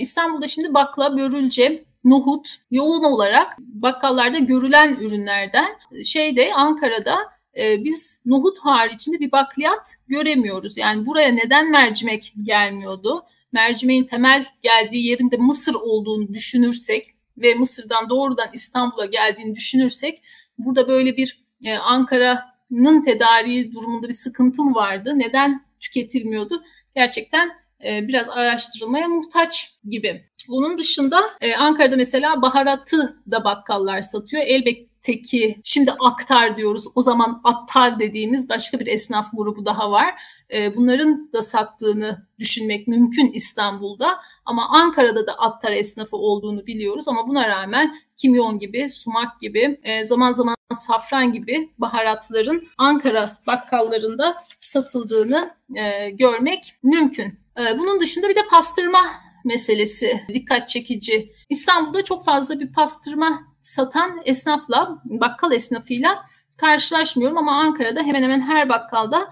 İstanbul'da 0.00 0.46
şimdi 0.46 0.74
bakla, 0.74 1.16
börülce, 1.16 1.84
nohut 2.04 2.48
yoğun 2.70 3.04
olarak 3.04 3.56
bakkallarda 3.58 4.38
görülen 4.38 4.94
ürünlerden 4.94 5.68
şeyde 6.04 6.54
Ankara'da 6.54 7.16
e, 7.58 7.84
biz 7.84 8.22
nohut 8.26 8.58
haricinde 8.58 9.20
bir 9.20 9.32
bakliyat 9.32 9.96
göremiyoruz. 10.08 10.78
Yani 10.78 11.06
buraya 11.06 11.28
neden 11.28 11.70
mercimek 11.70 12.32
gelmiyordu? 12.42 13.22
Mercimeğin 13.52 14.04
temel 14.04 14.44
geldiği 14.62 15.06
yerinde 15.06 15.36
Mısır 15.36 15.74
olduğunu 15.74 16.28
düşünürsek 16.28 17.06
ve 17.36 17.54
Mısır'dan 17.54 18.10
doğrudan 18.10 18.48
İstanbul'a 18.52 19.06
geldiğini 19.06 19.54
düşünürsek 19.54 20.22
burada 20.64 20.88
böyle 20.88 21.16
bir 21.16 21.44
e, 21.64 21.76
Ankara'nın 21.76 23.02
tedariği 23.04 23.72
durumunda 23.72 24.08
bir 24.08 24.12
sıkıntı 24.12 24.62
mı 24.62 24.74
vardı? 24.74 25.12
Neden 25.16 25.64
tüketilmiyordu? 25.80 26.62
Gerçekten 26.94 27.50
e, 27.84 28.08
biraz 28.08 28.28
araştırılmaya 28.28 29.08
muhtaç 29.08 29.74
gibi. 29.84 30.30
Bunun 30.48 30.78
dışında 30.78 31.20
e, 31.40 31.54
Ankara'da 31.56 31.96
mesela 31.96 32.42
baharatı 32.42 33.16
da 33.30 33.44
bakkallar 33.44 34.00
satıyor. 34.00 34.42
Elbette 34.46 35.22
ki 35.22 35.60
şimdi 35.64 35.92
aktar 35.92 36.56
diyoruz. 36.56 36.84
O 36.94 37.00
zaman 37.00 37.40
attar 37.44 37.98
dediğimiz 37.98 38.48
başka 38.48 38.80
bir 38.80 38.86
esnaf 38.86 39.26
grubu 39.32 39.66
daha 39.66 39.90
var. 39.90 40.14
E, 40.54 40.76
bunların 40.76 41.32
da 41.32 41.42
sattığını 41.42 42.26
düşünmek 42.38 42.88
mümkün 42.88 43.32
İstanbul'da. 43.32 44.20
Ama 44.44 44.68
Ankara'da 44.68 45.26
da 45.26 45.32
attar 45.32 45.72
esnafı 45.72 46.16
olduğunu 46.16 46.66
biliyoruz. 46.66 47.08
Ama 47.08 47.28
buna 47.28 47.48
rağmen 47.48 47.96
kimyon 48.20 48.58
gibi, 48.58 48.90
sumak 48.90 49.40
gibi, 49.40 49.80
e, 49.82 50.04
zaman 50.04 50.32
zaman 50.32 50.54
safran 50.72 51.32
gibi 51.32 51.70
baharatların 51.78 52.68
Ankara 52.78 53.36
bakkallarında 53.46 54.36
satıldığını 54.60 55.54
e, 55.74 56.10
görmek 56.10 56.74
mümkün. 56.82 57.38
E, 57.58 57.78
bunun 57.78 58.00
dışında 58.00 58.28
bir 58.28 58.36
de 58.36 58.46
pastırma 58.50 59.00
meselesi 59.44 60.20
dikkat 60.28 60.68
çekici. 60.68 61.32
İstanbul'da 61.48 62.04
çok 62.04 62.24
fazla 62.24 62.60
bir 62.60 62.72
pastırma 62.72 63.40
satan 63.60 64.20
esnafla, 64.24 65.02
bakkal 65.04 65.52
esnafıyla 65.52 66.26
karşılaşmıyorum 66.56 67.38
ama 67.38 67.52
Ankara'da 67.52 68.02
hemen 68.02 68.22
hemen 68.22 68.40
her 68.40 68.68
bakkalda 68.68 69.28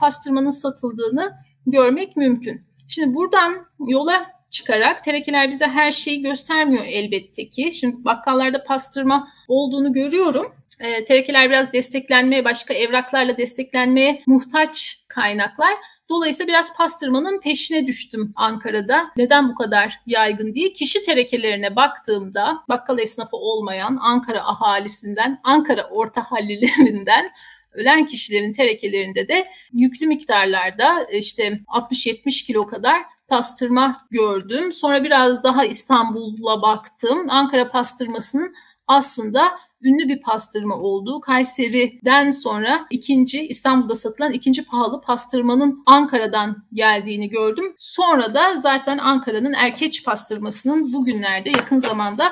pastırmanın 0.00 0.50
satıldığını 0.50 1.32
görmek 1.66 2.16
mümkün. 2.16 2.60
Şimdi 2.88 3.14
buradan 3.14 3.66
yola 3.88 4.26
çıkarak 4.52 5.04
terekeler 5.04 5.50
bize 5.50 5.66
her 5.66 5.90
şeyi 5.90 6.22
göstermiyor 6.22 6.84
elbette 6.84 7.48
ki. 7.48 7.72
Şimdi 7.72 8.04
bakkallarda 8.04 8.64
pastırma 8.64 9.28
olduğunu 9.48 9.92
görüyorum. 9.92 10.54
E, 10.80 11.04
terekeler 11.04 11.50
biraz 11.50 11.72
desteklenmeye, 11.72 12.44
başka 12.44 12.74
evraklarla 12.74 13.36
desteklenmeye 13.36 14.22
muhtaç 14.26 14.96
kaynaklar. 15.08 15.74
Dolayısıyla 16.10 16.48
biraz 16.48 16.76
pastırmanın 16.76 17.40
peşine 17.40 17.86
düştüm 17.86 18.32
Ankara'da. 18.36 19.10
Neden 19.16 19.48
bu 19.48 19.54
kadar 19.54 19.94
yaygın 20.06 20.54
diye. 20.54 20.72
Kişi 20.72 21.02
terekelerine 21.02 21.76
baktığımda 21.76 22.58
bakkal 22.68 22.98
esnafı 22.98 23.36
olmayan 23.36 23.98
Ankara 24.00 24.44
ahalisinden, 24.44 25.40
Ankara 25.44 25.88
orta 25.90 26.22
hallilerinden 26.22 27.30
ölen 27.72 28.06
kişilerin 28.06 28.52
terekelerinde 28.52 29.28
de 29.28 29.46
yüklü 29.72 30.06
miktarlarda 30.06 31.04
işte 31.12 31.60
60-70 31.66 32.46
kilo 32.46 32.66
kadar 32.66 33.02
pastırma 33.32 33.96
gördüm. 34.10 34.72
Sonra 34.72 35.04
biraz 35.04 35.44
daha 35.44 35.64
İstanbul'a 35.64 36.62
baktım. 36.62 37.26
Ankara 37.28 37.68
pastırmasının 37.68 38.54
aslında 38.86 39.42
ünlü 39.82 40.08
bir 40.08 40.22
pastırma 40.22 40.74
olduğu 40.74 41.20
Kayseri'den 41.20 42.30
sonra 42.30 42.86
ikinci 42.90 43.46
İstanbul'da 43.46 43.94
satılan 43.94 44.32
ikinci 44.32 44.64
pahalı 44.64 45.00
pastırmanın 45.00 45.82
Ankara'dan 45.86 46.56
geldiğini 46.72 47.28
gördüm. 47.28 47.74
Sonra 47.76 48.34
da 48.34 48.58
zaten 48.58 48.98
Ankara'nın 48.98 49.52
erkeç 49.52 50.04
pastırmasının 50.04 50.92
bugünlerde 50.92 51.50
yakın 51.50 51.78
zamanda 51.78 52.24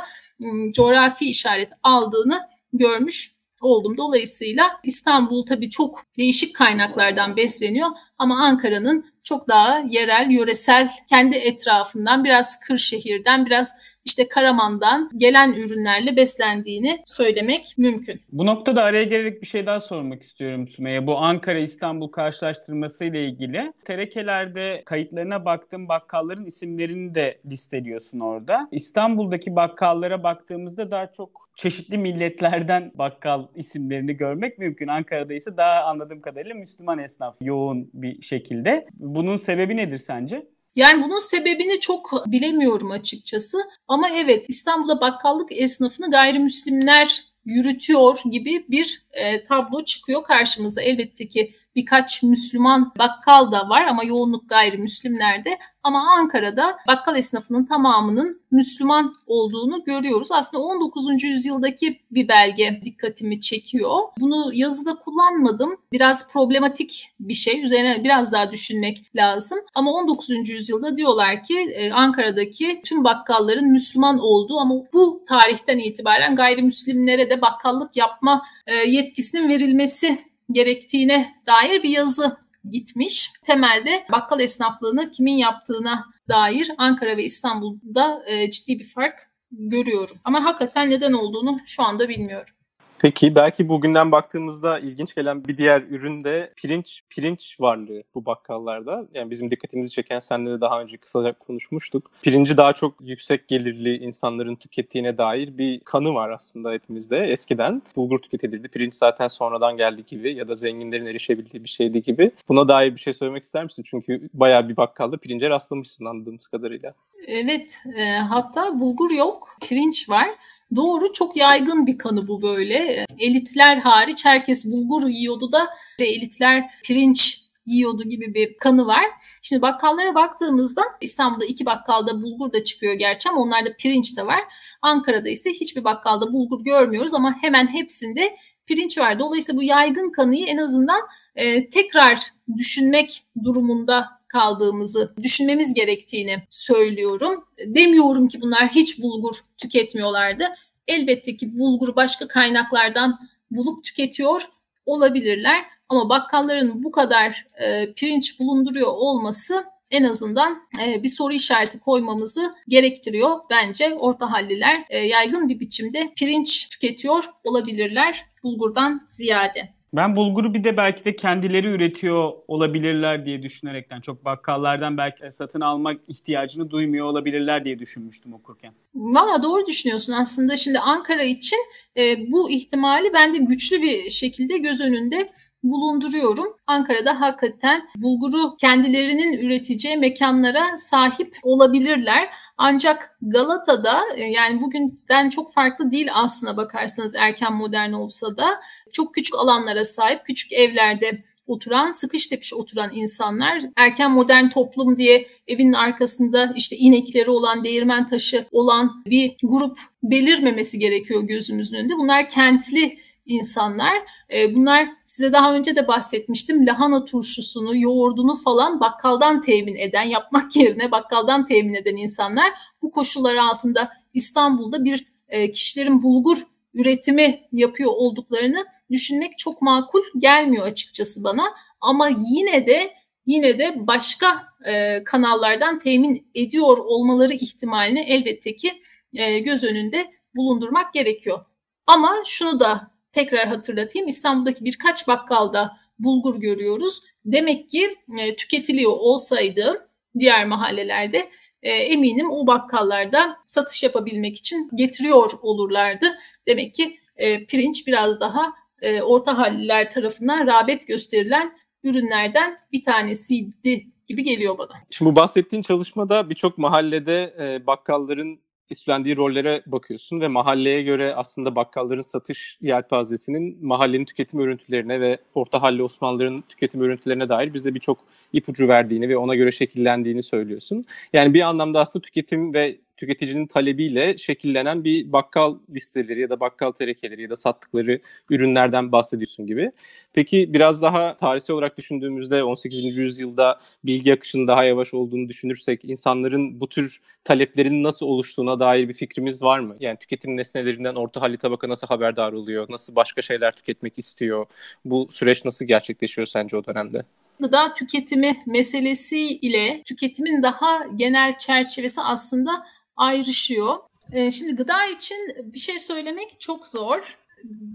ıı, 0.44 0.72
coğrafi 0.72 1.24
işaret 1.24 1.70
aldığını 1.82 2.40
görmüş 2.72 3.32
oldum. 3.60 3.96
Dolayısıyla 3.98 4.64
İstanbul 4.84 5.46
tabii 5.46 5.70
çok 5.70 6.02
değişik 6.18 6.56
kaynaklardan 6.56 7.36
besleniyor 7.36 7.88
ama 8.18 8.44
Ankara'nın 8.44 9.10
çok 9.24 9.48
daha 9.48 9.78
yerel, 9.88 10.30
yöresel, 10.30 10.88
kendi 11.09 11.37
etrafından, 11.37 12.24
biraz 12.24 12.61
Kırşehir'den, 12.61 13.46
biraz 13.46 13.76
işte 14.04 14.28
Karaman'dan 14.28 15.10
gelen 15.16 15.52
ürünlerle 15.52 16.16
beslendiğini 16.16 16.98
söylemek 17.06 17.74
mümkün. 17.78 18.20
Bu 18.32 18.46
noktada 18.46 18.82
araya 18.82 19.04
gelerek 19.04 19.42
bir 19.42 19.46
şey 19.46 19.66
daha 19.66 19.80
sormak 19.80 20.22
istiyorum 20.22 20.68
Sümeyye. 20.68 21.06
Bu 21.06 21.18
Ankara-İstanbul 21.18 22.08
karşılaştırması 22.08 23.04
ile 23.04 23.24
ilgili. 23.24 23.72
Terekelerde 23.84 24.82
kayıtlarına 24.86 25.44
baktığım 25.44 25.88
bakkalların 25.88 26.46
isimlerini 26.46 27.14
de 27.14 27.40
listeliyorsun 27.50 28.20
orada. 28.20 28.68
İstanbul'daki 28.72 29.56
bakkallara 29.56 30.22
baktığımızda 30.22 30.90
daha 30.90 31.12
çok 31.12 31.50
çeşitli 31.56 31.98
milletlerden 31.98 32.92
bakkal 32.94 33.46
isimlerini 33.54 34.16
görmek 34.16 34.58
mümkün. 34.58 34.88
Ankara'da 34.88 35.34
ise 35.34 35.56
daha 35.56 35.84
anladığım 35.84 36.20
kadarıyla 36.20 36.54
Müslüman 36.54 36.98
esnaf 36.98 37.36
yoğun 37.40 37.90
bir 37.94 38.22
şekilde. 38.22 38.86
Bunun 38.94 39.36
sebebi 39.36 39.76
nedir 39.76 39.98
sence? 39.98 40.46
Yani 40.76 41.04
bunun 41.04 41.18
sebebini 41.18 41.80
çok 41.80 42.24
bilemiyorum 42.26 42.90
açıkçası. 42.90 43.59
Ama 43.88 44.09
evet 44.11 44.44
İstanbul'da 44.48 45.00
bakkallık 45.00 45.52
esnafını 45.52 46.11
gayrimüslimler 46.11 47.24
yürütüyor 47.44 48.20
gibi 48.30 48.66
bir 48.68 49.06
e, 49.12 49.42
tablo 49.42 49.85
çıkıyor 49.85 50.24
karşımıza. 50.24 50.83
Elbette 50.83 51.28
ki 51.28 51.54
birkaç 51.76 52.22
Müslüman 52.22 52.92
bakkal 52.98 53.52
da 53.52 53.68
var 53.68 53.87
ama 53.87 54.04
yoğunluk 54.04 54.48
gayrimüslimlerde. 54.48 55.59
Ama 55.83 56.11
Ankara'da 56.18 56.76
bakkal 56.88 57.16
esnafının 57.16 57.64
tamamının 57.64 58.40
Müslüman 58.50 59.14
olduğunu 59.26 59.85
görüyoruz. 59.85 60.33
Aslında 60.33 60.62
19. 60.62 61.22
yüzyıldaki 61.22 62.00
bir 62.11 62.28
belge 62.28 62.80
dikkatimi 62.85 63.40
çekiyor. 63.40 63.98
Bunu 64.20 64.50
yazıda 64.54 64.94
kullanmadım. 64.94 65.76
Biraz 65.92 66.33
problematik 66.33 67.11
bir 67.20 67.35
şey. 67.35 67.62
Üzerine 67.62 68.04
biraz 68.04 68.33
daha 68.33 68.52
düşünmek 68.52 69.16
lazım. 69.16 69.59
Ama 69.74 69.92
19. 69.92 70.48
yüzyılda 70.48 70.96
diyorlar 70.96 71.44
ki 71.44 71.59
e, 71.74 71.92
Ankara'daki 71.92 72.80
tüm 72.85 73.04
bakkalların 73.04 73.72
Müslüman 73.72 74.18
olduğu 74.18 74.59
ama 74.59 74.74
bu 74.92 75.24
tarihten 75.28 75.78
itibaren 75.78 76.37
gayrimüslimlere 76.37 77.30
de 77.30 77.40
bakkallık 77.40 77.96
yapma 77.96 78.42
e, 78.66 78.74
yetkisinin 78.74 79.48
verilmesi 79.48 80.18
gerektiğine 80.52 81.34
dair 81.46 81.82
bir 81.82 81.88
yazı 81.88 82.36
gitmiş. 82.70 83.30
Temelde 83.44 84.06
bakkal 84.12 84.40
esnaflığını 84.40 85.10
kimin 85.10 85.36
yaptığına 85.36 86.06
dair 86.28 86.70
Ankara 86.78 87.16
ve 87.16 87.24
İstanbul'da 87.24 88.22
e, 88.26 88.50
ciddi 88.50 88.78
bir 88.78 88.84
fark 88.84 89.30
görüyorum. 89.50 90.16
Ama 90.24 90.44
hakikaten 90.44 90.90
neden 90.90 91.12
olduğunu 91.12 91.56
şu 91.66 91.82
anda 91.82 92.08
bilmiyorum. 92.08 92.54
Peki 93.02 93.34
belki 93.34 93.68
bugünden 93.68 94.12
baktığımızda 94.12 94.78
ilginç 94.78 95.14
gelen 95.14 95.44
bir 95.44 95.56
diğer 95.56 95.82
ürün 95.82 96.24
de 96.24 96.52
pirinç 96.56 97.02
pirinç 97.10 97.56
varlığı 97.60 98.02
bu 98.14 98.26
bakkallarda. 98.26 99.06
Yani 99.14 99.30
bizim 99.30 99.50
dikkatimizi 99.50 99.90
çeken 99.90 100.20
senle 100.20 100.50
de 100.50 100.60
daha 100.60 100.80
önce 100.80 100.96
kısaca 100.96 101.32
konuşmuştuk. 101.32 102.10
Pirinci 102.22 102.56
daha 102.56 102.72
çok 102.72 102.94
yüksek 103.00 103.48
gelirli 103.48 103.96
insanların 103.96 104.56
tükettiğine 104.56 105.18
dair 105.18 105.58
bir 105.58 105.80
kanı 105.80 106.14
var 106.14 106.30
aslında 106.30 106.72
hepimizde. 106.72 107.18
Eskiden 107.18 107.82
bulgur 107.96 108.18
tüketilirdi. 108.18 108.68
Pirinç 108.68 108.94
zaten 108.94 109.28
sonradan 109.28 109.76
geldi 109.76 110.04
gibi 110.06 110.34
ya 110.34 110.48
da 110.48 110.54
zenginlerin 110.54 111.06
erişebildiği 111.06 111.64
bir 111.64 111.68
şeydi 111.68 112.02
gibi. 112.02 112.30
Buna 112.48 112.68
dair 112.68 112.94
bir 112.94 113.00
şey 113.00 113.12
söylemek 113.12 113.42
ister 113.42 113.64
misin? 113.64 113.82
Çünkü 113.86 114.28
bayağı 114.34 114.68
bir 114.68 114.76
bakkalda 114.76 115.16
pirince 115.16 115.50
rastlamışsın 115.50 116.04
anladığımız 116.04 116.46
kadarıyla. 116.46 116.94
Evet, 117.26 117.82
e, 117.96 118.16
hatta 118.18 118.80
bulgur 118.80 119.10
yok, 119.10 119.56
pirinç 119.62 120.10
var. 120.10 120.28
Doğru 120.76 121.12
çok 121.12 121.37
yaygın 121.37 121.87
bir 121.87 121.98
kanı 121.98 122.28
bu 122.28 122.42
böyle. 122.42 123.06
Elitler 123.18 123.76
hariç 123.76 124.24
herkes 124.24 124.66
bulgur 124.66 125.09
yiyordu 125.09 125.52
da 125.52 125.68
elitler 125.98 126.70
pirinç 126.85 127.40
yiyordu 127.66 128.02
gibi 128.02 128.35
bir 128.35 128.56
kanı 128.56 128.87
var. 128.87 129.04
Şimdi 129.42 129.62
bakkallara 129.62 130.14
baktığımızda 130.14 130.83
İstanbul'da 131.00 131.44
iki 131.44 131.66
bakkalda 131.66 132.22
bulgur 132.22 132.52
da 132.52 132.64
çıkıyor 132.64 132.94
gerçi 132.94 133.28
ama 133.28 133.40
onlarda 133.40 133.76
pirinç 133.78 134.16
de 134.16 134.26
var. 134.26 134.40
Ankara'da 134.83 135.28
ise 135.28 135.50
hiçbir 135.50 135.85
bakkalda 135.85 136.33
bulgur 136.33 136.64
görmüyoruz 136.64 137.14
ama 137.14 137.42
hemen 137.42 137.66
hepsinde 137.66 138.37
pirinç 138.66 138.98
var. 138.98 139.18
Dolayısıyla 139.18 139.59
bu 139.59 139.62
yaygın 139.62 140.12
kanıyı 140.12 140.46
en 140.46 140.56
azından 140.56 141.00
e, 141.35 141.70
tekrar 141.70 142.20
düşünmek 142.56 143.22
durumunda 143.44 144.19
kaldığımızı 144.32 145.14
düşünmemiz 145.22 145.74
gerektiğini 145.74 146.42
söylüyorum. 146.50 147.44
Demiyorum 147.66 148.28
ki 148.28 148.40
bunlar 148.40 148.68
hiç 148.68 149.02
bulgur 149.02 149.40
tüketmiyorlardı. 149.58 150.44
Elbette 150.88 151.36
ki 151.36 151.58
bulguru 151.58 151.96
başka 151.96 152.28
kaynaklardan 152.28 153.18
bulup 153.50 153.84
tüketiyor 153.84 154.42
olabilirler. 154.86 155.64
Ama 155.88 156.08
bakkalların 156.08 156.82
bu 156.82 156.92
kadar 156.92 157.46
e, 157.62 157.92
pirinç 157.92 158.40
bulunduruyor 158.40 158.88
olması 158.88 159.64
en 159.90 160.04
azından 160.04 160.58
e, 160.84 161.02
bir 161.02 161.08
soru 161.08 161.32
işareti 161.32 161.80
koymamızı 161.80 162.54
gerektiriyor. 162.68 163.38
Bence 163.50 163.94
orta 163.94 164.32
halliler 164.32 164.76
e, 164.90 164.98
yaygın 164.98 165.48
bir 165.48 165.60
biçimde 165.60 166.00
pirinç 166.16 166.68
tüketiyor 166.68 167.24
olabilirler 167.44 168.26
bulgurdan 168.42 169.06
ziyade. 169.08 169.79
Ben 169.92 170.16
bulguru 170.16 170.55
bir 170.55 170.64
de 170.64 170.76
belki 170.76 171.05
de 171.05 171.16
kendileri 171.16 171.66
üretiyor 171.66 172.33
olabilirler 172.48 173.26
diye 173.26 173.42
düşünerekten 173.42 174.00
çok 174.00 174.24
bakkallardan 174.24 174.96
belki 174.96 175.31
satın 175.31 175.61
almak 175.61 176.00
ihtiyacını 176.09 176.70
duymuyor 176.70 177.07
olabilirler 177.07 177.64
diye 177.64 177.79
düşünmüştüm 177.79 178.35
okurken. 178.35 178.72
Valla 178.94 179.42
doğru 179.42 179.66
düşünüyorsun 179.66 180.12
aslında 180.12 180.57
şimdi 180.57 180.79
Ankara 180.79 181.22
için 181.22 181.59
e, 181.96 182.31
bu 182.33 182.50
ihtimali 182.50 183.12
ben 183.14 183.35
de 183.35 183.38
güçlü 183.38 183.83
bir 183.83 184.11
şekilde 184.11 184.59
göz 184.59 184.81
önünde 184.81 185.26
bulunduruyorum. 185.62 186.57
Ankara'da 186.66 187.20
hakikaten 187.20 187.88
bulguru 187.96 188.57
kendilerinin 188.57 189.33
üreteceği 189.33 189.96
mekanlara 189.96 190.79
sahip 190.79 191.37
olabilirler. 191.42 192.31
Ancak 192.57 193.16
Galata'da 193.23 194.01
e, 194.16 194.25
yani 194.25 194.61
bugünden 194.61 195.29
çok 195.29 195.53
farklı 195.53 195.90
değil 195.90 196.09
aslına 196.12 196.57
bakarsanız 196.57 197.14
erken 197.14 197.53
modern 197.53 197.92
olsa 197.92 198.37
da 198.37 198.61
çok 198.92 199.14
küçük 199.14 199.35
alanlara 199.38 199.85
sahip, 199.85 200.27
küçük 200.27 200.53
evlerde 200.53 201.25
oturan, 201.46 201.90
sıkış 201.90 202.27
tepiş 202.27 202.55
oturan 202.55 202.90
insanlar 202.94 203.62
erken 203.77 204.11
modern 204.11 204.49
toplum 204.49 204.99
diye 204.99 205.27
evinin 205.49 205.73
arkasında 205.73 206.53
işte 206.57 206.77
inekleri 206.77 207.31
olan, 207.31 207.64
değirmen 207.64 208.07
taşı 208.07 208.44
olan 208.53 209.03
bir 209.07 209.37
grup 209.42 209.79
belirmemesi 210.03 210.79
gerekiyor 210.79 211.23
gözümüzün 211.23 211.77
önünde. 211.77 211.94
Bunlar 211.99 212.29
kentli 212.29 212.99
insanlar. 213.26 213.94
E, 214.35 214.54
bunlar 214.54 214.88
size 215.04 215.33
daha 215.33 215.54
önce 215.54 215.76
de 215.76 215.88
bahsetmiştim. 215.88 216.66
Lahana 216.66 217.04
turşusunu, 217.04 217.76
yoğurdunu 217.76 218.35
falan 218.35 218.80
bakkaldan 218.80 219.40
temin 219.40 219.76
eden, 219.76 220.02
yapmak 220.02 220.56
yerine 220.56 220.90
bakkaldan 220.90 221.44
temin 221.44 221.74
eden 221.74 221.96
insanlar 221.96 222.52
bu 222.83 222.90
koşullar 222.90 223.35
altında 223.35 223.90
İstanbul'da 224.14 224.85
bir 224.85 225.06
e, 225.28 225.50
kişilerin 225.50 226.02
bulgur 226.02 226.38
üretimi 226.74 227.40
yapıyor 227.52 227.90
olduklarını 227.94 228.66
düşünmek 228.90 229.38
çok 229.38 229.62
makul 229.62 230.02
gelmiyor 230.18 230.66
açıkçası 230.66 231.24
bana. 231.24 231.44
Ama 231.80 232.09
yine 232.09 232.66
de 232.66 232.94
yine 233.26 233.59
de 233.59 233.74
başka 233.87 234.42
e, 234.64 235.04
kanallardan 235.04 235.78
temin 235.78 236.30
ediyor 236.35 236.78
olmaları 236.78 237.33
ihtimalini 237.33 238.00
elbette 238.00 238.56
ki 238.56 238.83
e, 239.14 239.38
göz 239.38 239.64
önünde 239.64 240.11
bulundurmak 240.35 240.94
gerekiyor. 240.94 241.44
Ama 241.87 242.12
şunu 242.26 242.61
da 242.61 242.90
tekrar 243.12 243.49
hatırlatayım 243.49 244.09
İstanbul'daki 244.09 244.64
birkaç 244.64 245.09
bakkalda 245.09 245.77
bulgur 245.99 246.40
görüyoruz. 246.40 247.01
Demek 247.25 247.70
ki 247.70 247.90
e, 248.18 248.37
tüketiliyor 248.37 248.92
olsaydı 248.92 249.88
diğer 250.18 250.46
mahallelerde 250.46 251.31
e, 251.62 251.70
eminim 251.70 252.31
o 252.31 252.46
bakkallarda 252.46 253.37
satış 253.46 253.83
yapabilmek 253.83 254.37
için 254.37 254.70
getiriyor 254.75 255.31
olurlardı. 255.42 256.07
Demek 256.46 256.75
ki 256.75 256.99
e, 257.16 257.46
pirinç 257.46 257.87
biraz 257.87 258.20
daha 258.20 258.53
e, 258.83 259.03
orta 259.03 259.38
halliler 259.38 259.90
tarafından 259.90 260.46
rağbet 260.46 260.87
gösterilen 260.88 261.53
ürünlerden 261.85 262.57
bir 262.73 262.83
tanesiydi 262.83 263.87
gibi 264.09 264.23
geliyor 264.23 264.59
bana. 264.59 264.73
Şimdi 264.90 265.11
bu 265.11 265.16
bahsettiğin 265.16 265.62
çalışmada 265.62 266.31
birçok 266.31 266.59
mahallede 266.59 267.35
e, 267.40 267.66
bakkalların 267.66 268.40
üstlendiği 268.70 269.16
rollere 269.16 269.62
bakıyorsun 269.66 270.20
ve 270.20 270.28
mahalleye 270.28 270.83
göre 270.83 271.14
aslında 271.14 271.56
bakkalların 271.56 272.00
satış 272.00 272.59
yelpazesinin 272.61 273.66
mahallenin 273.66 274.04
tüketim 274.04 274.40
örüntülerine 274.40 275.00
ve 275.00 275.18
orta 275.35 275.62
halli 275.62 275.83
Osmanlıların 275.83 276.44
tüketim 276.48 276.80
örüntülerine 276.80 277.28
dair 277.28 277.54
bize 277.54 277.74
birçok 277.74 277.98
ipucu 278.33 278.68
verdiğini 278.68 279.09
ve 279.09 279.16
ona 279.16 279.35
göre 279.35 279.52
şekillendiğini 279.52 280.22
söylüyorsun. 280.22 280.85
Yani 281.12 281.35
bir 281.35 281.40
anlamda 281.40 281.80
aslında 281.80 282.02
tüketim 282.02 282.54
ve 282.54 282.76
tüketicinin 283.00 283.46
talebiyle 283.46 284.18
şekillenen 284.18 284.84
bir 284.84 285.12
bakkal 285.12 285.58
listeleri 285.74 286.20
ya 286.20 286.30
da 286.30 286.40
bakkal 286.40 286.72
terekeleri 286.72 287.22
ya 287.22 287.30
da 287.30 287.36
sattıkları 287.36 288.00
ürünlerden 288.30 288.92
bahsediyorsun 288.92 289.46
gibi. 289.46 289.72
Peki 290.12 290.52
biraz 290.52 290.82
daha 290.82 291.16
tarihsel 291.16 291.54
olarak 291.54 291.78
düşündüğümüzde 291.78 292.44
18. 292.44 292.96
yüzyılda 292.96 293.60
bilgi 293.84 294.14
akışının 294.14 294.48
daha 294.48 294.64
yavaş 294.64 294.94
olduğunu 294.94 295.28
düşünürsek 295.28 295.84
insanların 295.84 296.60
bu 296.60 296.68
tür 296.68 297.00
taleplerin 297.24 297.82
nasıl 297.82 298.06
oluştuğuna 298.06 298.60
dair 298.60 298.88
bir 298.88 298.94
fikrimiz 298.94 299.42
var 299.42 299.58
mı? 299.58 299.76
Yani 299.80 299.96
tüketim 299.96 300.36
nesnelerinden 300.36 300.94
orta 300.94 301.20
halli 301.20 301.36
tabaka 301.36 301.68
nasıl 301.68 301.86
haberdar 301.86 302.32
oluyor? 302.32 302.66
Nasıl 302.68 302.96
başka 302.96 303.22
şeyler 303.22 303.52
tüketmek 303.52 303.98
istiyor? 303.98 304.46
Bu 304.84 305.08
süreç 305.10 305.44
nasıl 305.44 305.64
gerçekleşiyor 305.64 306.26
sence 306.26 306.56
o 306.56 306.64
dönemde? 306.64 307.02
gıda 307.40 307.74
tüketimi 307.74 308.36
meselesi 308.46 309.18
ile 309.18 309.82
tüketimin 309.84 310.42
daha 310.42 310.80
genel 310.96 311.36
çerçevesi 311.36 312.00
aslında 312.00 312.66
ayrışıyor. 313.00 313.78
Ee, 314.12 314.30
şimdi 314.30 314.56
gıda 314.56 314.86
için 314.86 315.16
bir 315.44 315.58
şey 315.58 315.78
söylemek 315.78 316.40
çok 316.40 316.66
zor. 316.66 317.18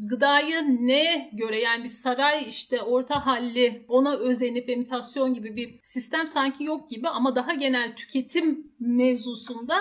Gıdayı 0.10 0.62
ne 0.80 1.30
göre 1.34 1.62
yani 1.62 1.84
bir 1.84 1.90
saray 1.90 2.46
işte 2.50 2.82
orta 2.82 3.26
halli 3.26 3.86
ona 3.88 4.16
özenip 4.18 4.70
imitasyon 4.70 5.34
gibi 5.34 5.56
bir 5.56 5.80
sistem 5.82 6.28
sanki 6.28 6.64
yok 6.64 6.90
gibi 6.90 7.10
ama 7.10 7.36
daha 7.36 7.54
genel 7.54 7.96
tüketim 7.96 8.72
mevzusunda 8.80 9.76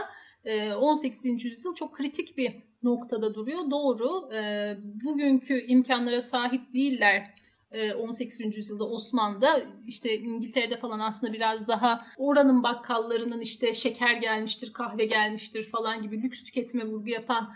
18. 0.80 1.26
E, 1.26 1.48
yüzyıl 1.48 1.74
çok 1.74 1.94
kritik 1.94 2.36
bir 2.36 2.52
noktada 2.82 3.34
duruyor. 3.34 3.70
Doğru. 3.70 4.34
E, 4.34 4.74
bugünkü 5.04 5.66
imkanlara 5.66 6.20
sahip 6.20 6.74
değiller 6.74 7.34
18. 7.98 8.40
E, 8.40 8.44
yüzyılda 8.44 8.84
Osmanlı'da 8.84 9.62
işte 9.86 10.18
İngiltere'de 10.18 10.76
falan 10.76 10.98
aslında 11.00 11.32
biraz 11.32 11.68
daha 11.68 12.06
oranın 12.16 12.62
bakkallarının 12.62 13.40
işte 13.40 13.72
şeker 13.72 14.16
gelmiştir, 14.16 14.72
kahve 14.72 15.04
gelmiştir 15.04 15.62
falan 15.62 16.02
gibi 16.02 16.22
lüks 16.22 16.42
tüketime 16.42 16.84
vurgu 16.86 17.08
yapan 17.08 17.54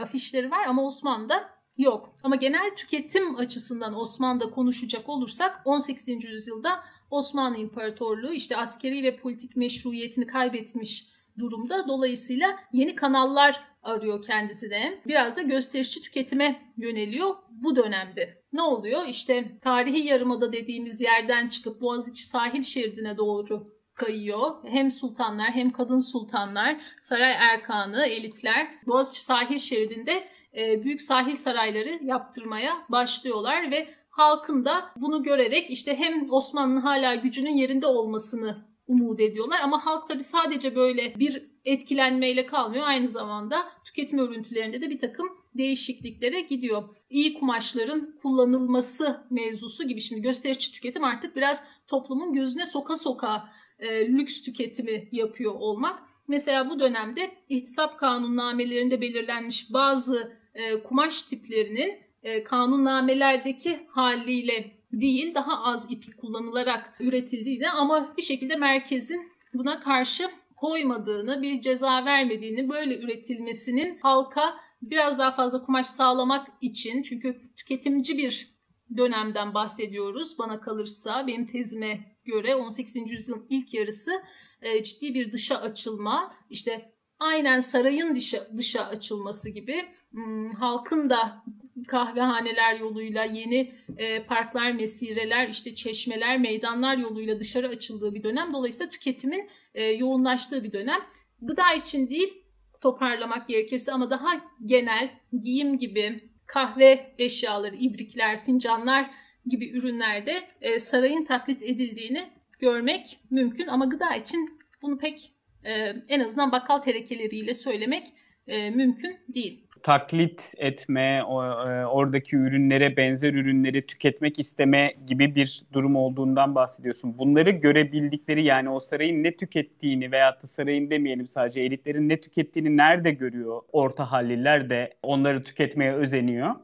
afişleri 0.00 0.50
var 0.50 0.66
ama 0.66 0.86
Osmanlı'da 0.86 1.56
yok. 1.78 2.16
Ama 2.22 2.36
genel 2.36 2.76
tüketim 2.76 3.36
açısından 3.36 4.00
Osmanlı'da 4.00 4.50
konuşacak 4.50 5.08
olursak 5.08 5.62
18. 5.64 6.24
yüzyılda 6.24 6.80
Osmanlı 7.10 7.56
İmparatorluğu 7.56 8.32
işte 8.32 8.56
askeri 8.56 9.02
ve 9.02 9.16
politik 9.16 9.56
meşruiyetini 9.56 10.26
kaybetmiş 10.26 11.06
durumda. 11.38 11.88
Dolayısıyla 11.88 12.58
yeni 12.72 12.94
kanallar 12.94 13.64
arıyor 13.82 14.22
kendisi 14.22 14.70
de. 14.70 15.02
Biraz 15.06 15.36
da 15.36 15.42
gösterişçi 15.42 16.02
tüketime 16.02 16.72
yöneliyor 16.76 17.34
bu 17.50 17.76
dönemde. 17.76 18.42
Ne 18.56 18.62
oluyor? 18.62 19.04
İşte 19.08 19.58
tarihi 19.60 20.06
yarımada 20.06 20.52
dediğimiz 20.52 21.00
yerden 21.00 21.48
çıkıp 21.48 21.80
Boğaziçi 21.80 22.26
sahil 22.26 22.62
şeridine 22.62 23.16
doğru 23.16 23.72
kayıyor. 23.94 24.50
Hem 24.64 24.90
sultanlar 24.90 25.50
hem 25.50 25.70
kadın 25.70 25.98
sultanlar, 25.98 26.76
saray 27.00 27.32
erkanı, 27.32 28.06
elitler 28.06 28.68
Boğaziçi 28.86 29.22
sahil 29.22 29.58
şeridinde 29.58 30.28
e, 30.56 30.82
büyük 30.82 31.02
sahil 31.02 31.34
sarayları 31.34 31.98
yaptırmaya 32.02 32.72
başlıyorlar 32.88 33.70
ve 33.70 33.88
halkın 34.10 34.64
da 34.64 34.90
bunu 34.96 35.22
görerek 35.22 35.70
işte 35.70 35.98
hem 35.98 36.32
Osmanlı'nın 36.32 36.80
hala 36.80 37.14
gücünün 37.14 37.56
yerinde 37.56 37.86
olmasını 37.86 38.65
umut 38.86 39.20
ediyorlar 39.20 39.60
ama 39.60 39.86
halk 39.86 40.08
tabi 40.08 40.22
sadece 40.22 40.76
böyle 40.76 41.14
bir 41.18 41.42
etkilenmeyle 41.64 42.46
kalmıyor. 42.46 42.84
Aynı 42.86 43.08
zamanda 43.08 43.56
tüketim 43.84 44.18
örüntülerinde 44.18 44.80
de 44.80 44.90
bir 44.90 44.98
takım 44.98 45.28
değişikliklere 45.54 46.40
gidiyor. 46.40 46.82
İyi 47.10 47.34
kumaşların 47.34 48.18
kullanılması 48.22 49.26
mevzusu 49.30 49.88
gibi 49.88 50.00
şimdi 50.00 50.22
gösterişçi 50.22 50.72
tüketim 50.72 51.04
artık 51.04 51.36
biraz 51.36 51.64
toplumun 51.86 52.32
gözüne 52.32 52.66
soka 52.66 52.96
soka 52.96 53.48
e, 53.78 54.08
lüks 54.08 54.42
tüketimi 54.42 55.08
yapıyor 55.12 55.52
olmak. 55.54 56.02
Mesela 56.28 56.70
bu 56.70 56.80
dönemde 56.80 57.30
ihtisap 57.48 57.98
kanunnamelerinde 57.98 59.00
belirlenmiş 59.00 59.72
bazı 59.72 60.36
e, 60.54 60.82
kumaş 60.82 61.22
tiplerinin 61.22 61.98
e, 62.22 62.44
kanunnamelerdeki 62.44 63.86
haliyle 63.88 64.75
değil 65.00 65.34
daha 65.34 65.64
az 65.64 65.90
ip 65.90 66.18
kullanılarak 66.18 66.96
üretildiğini 67.00 67.70
ama 67.70 68.14
bir 68.16 68.22
şekilde 68.22 68.56
merkezin 68.56 69.32
buna 69.54 69.80
karşı 69.80 70.30
koymadığını, 70.56 71.42
bir 71.42 71.60
ceza 71.60 72.04
vermediğini, 72.04 72.68
böyle 72.68 72.98
üretilmesinin 72.98 73.98
halka 73.98 74.56
biraz 74.82 75.18
daha 75.18 75.30
fazla 75.30 75.62
kumaş 75.62 75.86
sağlamak 75.86 76.48
için 76.60 77.02
çünkü 77.02 77.36
tüketimci 77.56 78.18
bir 78.18 78.56
dönemden 78.96 79.54
bahsediyoruz 79.54 80.38
bana 80.38 80.60
kalırsa 80.60 81.26
benim 81.26 81.46
tezime 81.46 82.16
göre 82.24 82.54
18. 82.54 83.10
yüzyılın 83.10 83.46
ilk 83.48 83.74
yarısı 83.74 84.22
e, 84.62 84.82
ciddi 84.82 85.14
bir 85.14 85.32
dışa 85.32 85.56
açılma 85.56 86.34
işte 86.50 86.92
aynen 87.18 87.60
sarayın 87.60 88.14
dışa, 88.14 88.38
dışa 88.56 88.86
açılması 88.86 89.50
gibi 89.50 89.82
hmm, 90.10 90.50
halkın 90.50 91.10
da 91.10 91.44
kahvehaneler 91.88 92.78
yoluyla 92.80 93.24
yeni 93.24 93.74
e, 93.98 94.22
parklar, 94.22 94.72
mesireler, 94.72 95.48
işte 95.48 95.74
çeşmeler, 95.74 96.38
meydanlar 96.38 96.96
yoluyla 96.96 97.40
dışarı 97.40 97.68
açıldığı 97.68 98.14
bir 98.14 98.22
dönem. 98.22 98.52
Dolayısıyla 98.52 98.90
tüketimin 98.90 99.48
e, 99.74 99.84
yoğunlaştığı 99.84 100.64
bir 100.64 100.72
dönem. 100.72 101.00
Gıda 101.42 101.74
için 101.74 102.10
değil 102.10 102.42
toparlamak 102.80 103.48
gerekirse 103.48 103.92
ama 103.92 104.10
daha 104.10 104.28
genel 104.64 105.10
giyim 105.42 105.78
gibi 105.78 106.30
kahve 106.46 107.14
eşyaları, 107.18 107.76
ibrikler, 107.76 108.44
fincanlar 108.44 109.10
gibi 109.46 109.70
ürünlerde 109.70 110.42
e, 110.60 110.78
sarayın 110.78 111.24
taklit 111.24 111.62
edildiğini 111.62 112.30
görmek 112.58 113.18
mümkün 113.30 113.66
ama 113.66 113.84
gıda 113.84 114.14
için 114.14 114.58
bunu 114.82 114.98
pek 114.98 115.30
e, 115.64 115.72
en 116.08 116.20
azından 116.20 116.52
bakkal 116.52 116.78
terekeleriyle 116.78 117.54
söylemek 117.54 118.06
e, 118.46 118.70
mümkün 118.70 119.16
değil 119.28 119.65
taklit 119.86 120.54
etme, 120.58 121.18
e, 121.18 121.86
oradaki 121.86 122.36
ürünlere 122.36 122.96
benzer 122.96 123.34
ürünleri 123.34 123.86
tüketmek 123.86 124.38
isteme 124.38 124.94
gibi 125.06 125.34
bir 125.34 125.62
durum 125.72 125.96
olduğundan 125.96 126.54
bahsediyorsun. 126.54 127.18
Bunları 127.18 127.50
görebildikleri 127.50 128.44
yani 128.44 128.70
o 128.70 128.80
sarayın 128.80 129.24
ne 129.24 129.36
tükettiğini 129.36 130.12
veyahut 130.12 130.42
da 130.42 130.46
sarayın 130.46 130.90
demeyelim 130.90 131.26
sadece 131.26 131.60
elitlerin 131.60 132.08
ne 132.08 132.20
tükettiğini 132.20 132.76
nerede 132.76 133.10
görüyor 133.10 133.62
orta 133.72 134.12
halliler 134.12 134.70
de 134.70 134.94
onları 135.02 135.44
tüketmeye 135.44 135.92
özeniyor. 135.92 136.54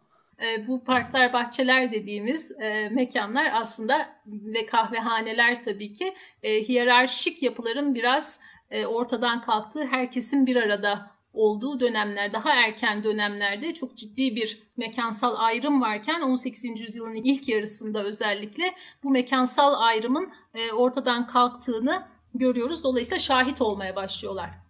E, 0.42 0.68
bu 0.68 0.84
parklar, 0.84 1.32
bahçeler 1.32 1.92
dediğimiz 1.92 2.52
e, 2.60 2.88
mekanlar 2.88 3.46
aslında 3.54 3.94
ve 4.26 4.66
kahvehaneler 4.66 5.62
tabii 5.62 5.92
ki 5.92 6.14
hiyerarşik 6.44 7.42
yapıların 7.42 7.94
biraz 7.94 8.40
ortadan 8.88 9.40
kalktığı, 9.40 9.86
herkesin 9.86 10.46
bir 10.46 10.56
arada 10.56 11.11
olduğu 11.32 11.80
dönemler, 11.80 12.32
daha 12.32 12.52
erken 12.52 13.04
dönemlerde 13.04 13.74
çok 13.74 13.96
ciddi 13.96 14.36
bir 14.36 14.62
mekansal 14.76 15.34
ayrım 15.38 15.80
varken 15.80 16.20
18. 16.20 16.80
yüzyılın 16.80 17.14
ilk 17.14 17.48
yarısında 17.48 18.04
özellikle 18.04 18.74
bu 19.04 19.10
mekansal 19.10 19.74
ayrımın 19.74 20.32
e, 20.54 20.72
ortadan 20.72 21.26
kalktığını 21.26 22.02
görüyoruz. 22.34 22.84
Dolayısıyla 22.84 23.18
şahit 23.18 23.62
olmaya 23.62 23.96
başlıyorlar. 23.96 24.61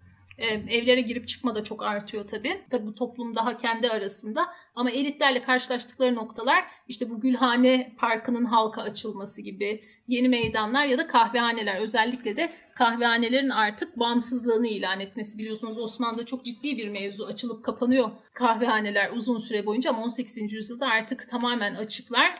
E, 0.43 0.47
evlere 0.47 1.01
girip 1.01 1.29
çıkma 1.29 1.55
da 1.55 1.65
çok 1.65 1.83
artıyor 1.83 2.29
tabii. 2.29 2.61
Tabii 2.71 2.87
bu 2.87 2.95
toplum 2.95 3.35
daha 3.35 3.57
kendi 3.57 3.89
arasında. 3.89 4.47
Ama 4.75 4.91
elitlerle 4.91 5.43
karşılaştıkları 5.43 6.15
noktalar 6.15 6.65
işte 6.89 7.11
bu 7.11 7.21
Gülhane 7.21 7.93
Parkı'nın 7.99 8.45
halka 8.45 8.83
açılması 8.83 9.43
gibi 9.43 9.85
yeni 10.09 10.29
meydanlar 10.29 10.87
ya 10.87 10.99
da 10.99 11.07
kahvehaneler. 11.07 11.81
Özellikle 11.81 12.37
de 12.37 12.53
kahvehanelerin 12.75 13.51
artık 13.51 13.99
bağımsızlığını 13.99 14.69
ilan 14.69 15.01
etmesi. 15.01 15.39
Biliyorsunuz 15.39 15.79
Osmanlı'da 15.79 16.25
çok 16.25 16.45
ciddi 16.45 16.77
bir 16.77 16.89
mevzu 16.89 17.25
açılıp 17.25 17.65
kapanıyor 17.65 18.11
kahvehaneler 18.35 19.11
uzun 19.11 19.39
süre 19.39 19.67
boyunca 19.67 19.91
ama 19.91 20.03
18. 20.03 20.53
yüzyılda 20.53 20.87
artık 20.87 21.29
tamamen 21.29 21.75
açıklar. 21.75 22.35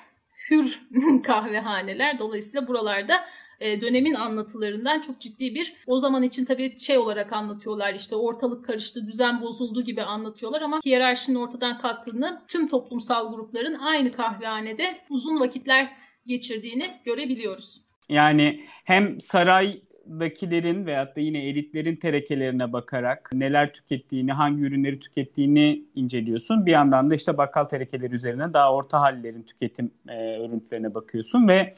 Hür 0.51 0.83
kahvehaneler. 1.23 2.19
Dolayısıyla 2.19 2.69
buralarda 2.69 3.25
e, 3.63 3.81
dönemin 3.81 4.15
anlatılarından 4.15 5.01
çok 5.01 5.21
ciddi 5.21 5.55
bir 5.55 5.75
o 5.87 5.99
zaman 5.99 6.23
için 6.23 6.45
tabii 6.45 6.79
şey 6.79 6.99
olarak 6.99 7.33
anlatıyorlar 7.33 7.95
işte 7.95 8.17
ortalık 8.17 8.65
karıştı 8.65 9.07
düzen 9.07 9.41
bozuldu 9.41 9.83
gibi 9.83 10.03
anlatıyorlar 10.03 10.63
ama 10.63 10.81
hiyerarşinin 10.85 11.37
ortadan 11.37 11.79
kalktığını 11.79 12.43
tüm 12.49 12.69
toplumsal 12.69 13.33
grupların 13.35 13.75
aynı 13.75 14.13
kahvehanede 14.13 14.85
uzun 15.11 15.41
vakitler 15.41 15.89
geçirdiğini 16.27 16.85
görebiliyoruz. 17.05 17.81
Yani 18.09 18.65
hem 18.85 19.21
saray 19.21 19.83
dakilerin 20.07 20.87
veyahut 20.87 21.17
da 21.17 21.21
yine 21.21 21.49
elitlerin 21.49 21.97
terekelerine 21.97 22.73
bakarak 22.73 23.31
neler 23.33 23.73
tükettiğini, 23.73 24.33
hangi 24.33 24.63
ürünleri 24.63 25.01
tükettiğini 25.01 25.85
inceliyorsun. 25.95 26.67
Bir 26.67 26.73
yandan 26.73 27.11
da 27.11 27.15
işte 27.15 27.37
bakkal 27.37 27.65
terekeleri 27.65 28.15
üzerine 28.15 28.53
daha 28.53 28.75
orta 28.75 29.01
hallerin 29.01 29.43
tüketim 29.43 29.91
e, 30.09 30.39
örüntülerine 30.39 30.95
bakıyorsun 30.95 31.49
ve 31.49 31.73